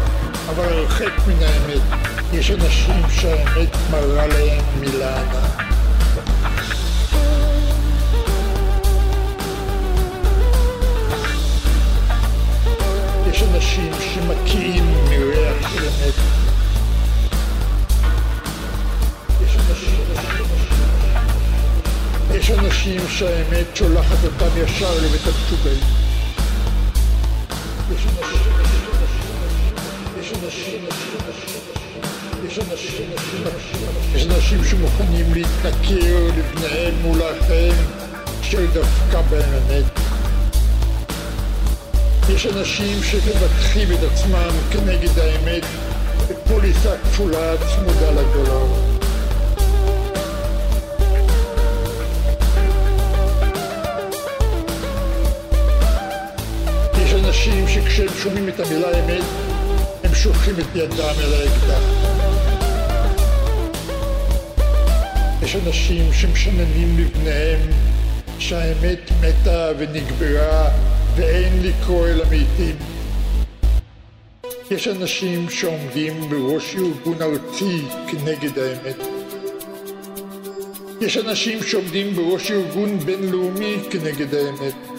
[0.49, 1.83] אבל הרחק מן האמת.
[2.33, 5.65] יש אנשים שהאמת מראה להם מלענה.
[13.31, 16.14] יש אנשים שמקיאים מריח של אמת.
[22.45, 25.81] יש אנשים שהאמת שולחת אותם ישר לבית המשוגעים.
[27.93, 28.53] יש אנשים,
[30.21, 30.87] יש אנשים,
[32.47, 33.09] יש אנשים,
[34.15, 37.75] יש אנשים שמוכנים להתנכר לבניהם מול האחרים
[38.43, 39.85] שדווקא בהם אמת.
[42.29, 45.65] יש אנשים שמבטחים את עצמם כנגד האמת
[46.31, 48.94] בפוליסה כפולה צמודה לדולר.
[57.95, 59.25] שכשהם שומעים את המילה אמת,
[60.05, 61.83] הם שולחים את ידם אל האקדח.
[65.43, 67.61] יש אנשים שמשננים לבניהם
[68.39, 70.71] שהאמת מתה ונגברה
[71.17, 72.77] ואין לקרוא אל המתים.
[74.71, 78.97] יש אנשים שעומדים בראש ארגון ארצי כנגד האמת.
[81.01, 84.94] יש אנשים שעומדים בראש ארגון בינלאומי כנגד האמת.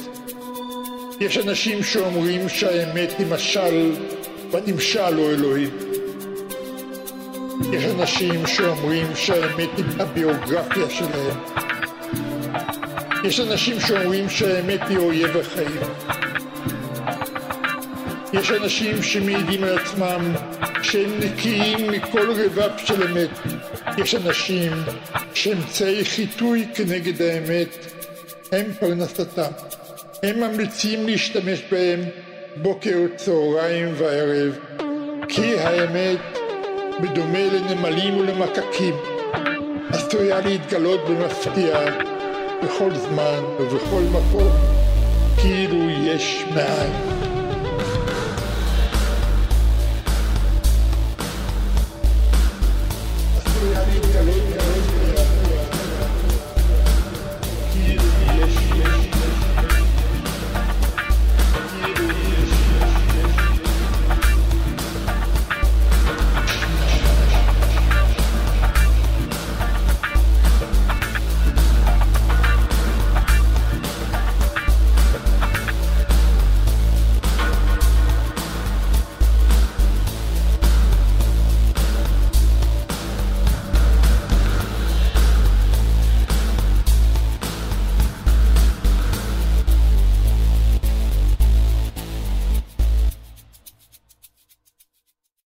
[1.20, 3.92] יש אנשים שאומרים שהאמת היא משל
[4.52, 5.70] והנמשל הוא אלוהים.
[7.74, 11.38] יש אנשים שאומרים שהאמת היא הביוגרפיה שלהם.
[13.24, 15.82] יש אנשים שאומרים שהאמת היא אויב החיים.
[18.34, 20.34] יש אנשים שמעידים על עצמם
[20.82, 23.30] שהם נקיים מכל רבב של אמת.
[23.98, 24.72] יש אנשים
[25.34, 27.70] שאמצעי חיטוי כנגד האמת
[28.52, 29.75] הם פרנסתם.
[30.26, 32.00] הם ממליצים להשתמש בהם
[32.56, 34.58] בוקר, צהריים וערב,
[35.28, 36.20] כי האמת,
[37.02, 38.96] בדומה לנמלים ולמקקים,
[39.90, 41.80] עשויה להתגלות במפתיע
[42.64, 44.52] בכל זמן ובכל מקום,
[45.38, 47.15] כאילו יש מאין.